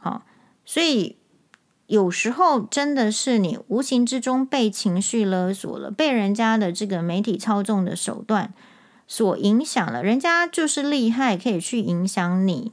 [0.00, 0.24] 好，
[0.66, 1.16] 所以。
[1.88, 8.54] 有时候真的是你无形之中被情绪勒索了，被人家的这个媒体操纵的手段
[9.06, 10.02] 所影响了。
[10.02, 12.72] 人家就是厉害，可以去影响你。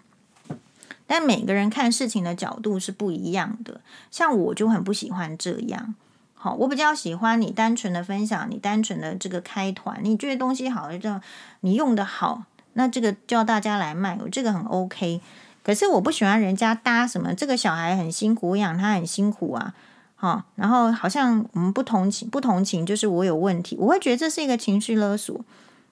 [1.11, 3.81] 但每个人看事情的角度是不一样的。
[4.11, 5.95] 像我就很不喜欢这样。
[6.35, 11.19] 好，我比较喜欢你单纯的分享，你单纯的这个开团，你觉得东西好，这样
[11.61, 15.19] 你用的好，那这个叫大家来卖，我这个很 OK。
[15.63, 19.73] 可是我不喜欢人家搭什么，这个小孩很辛苦，养他很辛苦啊，
[20.15, 25.43] 好，然后好像我们不同情，不同情就是我有问题，我会觉得这是一个情绪勒索，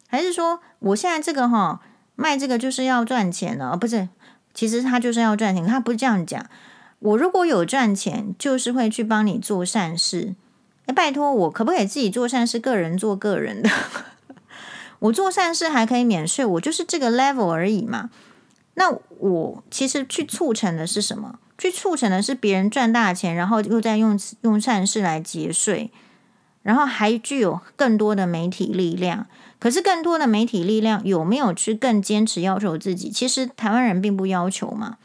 [0.07, 1.81] 还是说我现在这个哈
[2.15, 3.76] 卖这个就是要赚钱了？
[3.76, 4.07] 不是，
[4.58, 6.44] 其实他就是要赚钱，他不是这样讲。
[6.98, 10.34] 我如果有赚钱，就是会去帮你做善事。
[10.88, 13.70] 哎，拜托我可不可以自己做善事，个人做个人的？
[14.98, 18.10] 我做善事还可以免税，我就是这个 level 而已嘛。
[18.74, 18.90] 那
[19.20, 21.38] 我其实去促成的是什么？
[21.60, 25.92] 去促成的是别人赚大钱，然后又在用用善事来节税，
[26.64, 29.28] 然后还具有更多的媒体力量。
[29.60, 33.10] 可是更多的媒体力量有没有去更坚持要求自己？
[33.10, 34.98] 其实台湾人并不要求嘛。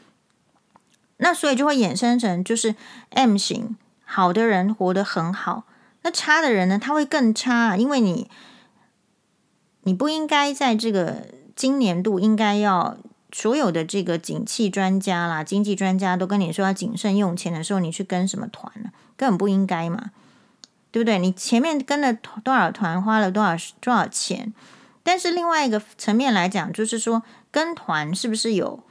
[1.17, 2.75] 那所以就会衍生成就是
[3.09, 5.63] M 型，好的人活得很好，
[6.01, 8.29] 那差的人呢，他会更差，因为你
[9.83, 12.97] 你不应该在这个今年度应该要。
[13.35, 18.91] 所有的这个景气专家啦、经济专家都跟你说要谨慎用钱的时候，你去跟什么团呢？
[19.17, 20.11] 根本不应该嘛，
[20.93, 21.17] 对不对？
[21.17, 24.53] 你前面跟了多少团，花了多少多少钱？
[25.01, 28.83] 但是另外一个层面来讲，就是说跟团是不是有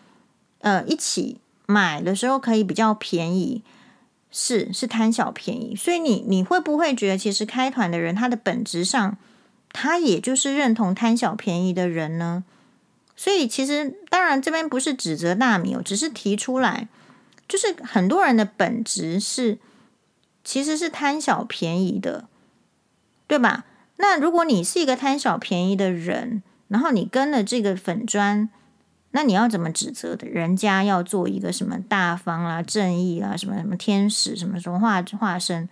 [0.58, 3.62] 呃一起买的时候可以比较便宜？
[4.32, 9.16] 是是贪小便宜，所以你你会不会觉得，其实开团的人他的本质上，
[9.72, 12.42] 他也就是认同贪小便宜的人呢？
[13.14, 16.88] 所以其实当然这边不是指责大米，我只是提出来，
[17.46, 19.58] 就是很多人的本质是
[20.44, 22.26] 其实是贪小便宜的，
[23.26, 23.64] 对吧？
[23.96, 28.48] 那如果你是一个贪小便宜的人，然后你跟了这个粉砖，
[29.12, 30.26] 那你要怎么指责的？
[30.26, 35.68] 人家要做一个什么大方啊、正义啊、什么什么天使、什么什么化化身？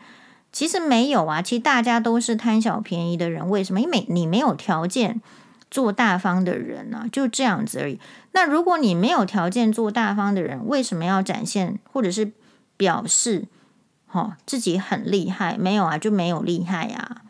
[0.52, 3.48] 其实没有啊，其实大家都是贪小便宜的人。
[3.48, 3.80] 为什么？
[3.80, 5.20] 因为你没有条件
[5.70, 7.98] 做大方的人啊，就这样子而已。
[8.32, 12.32] 那如果你没有条件做大方的人，为什么要展现或者是
[12.76, 13.46] 表示，
[14.12, 15.56] 哦，自己很厉害？
[15.56, 17.22] 没有啊，就没有厉害啊。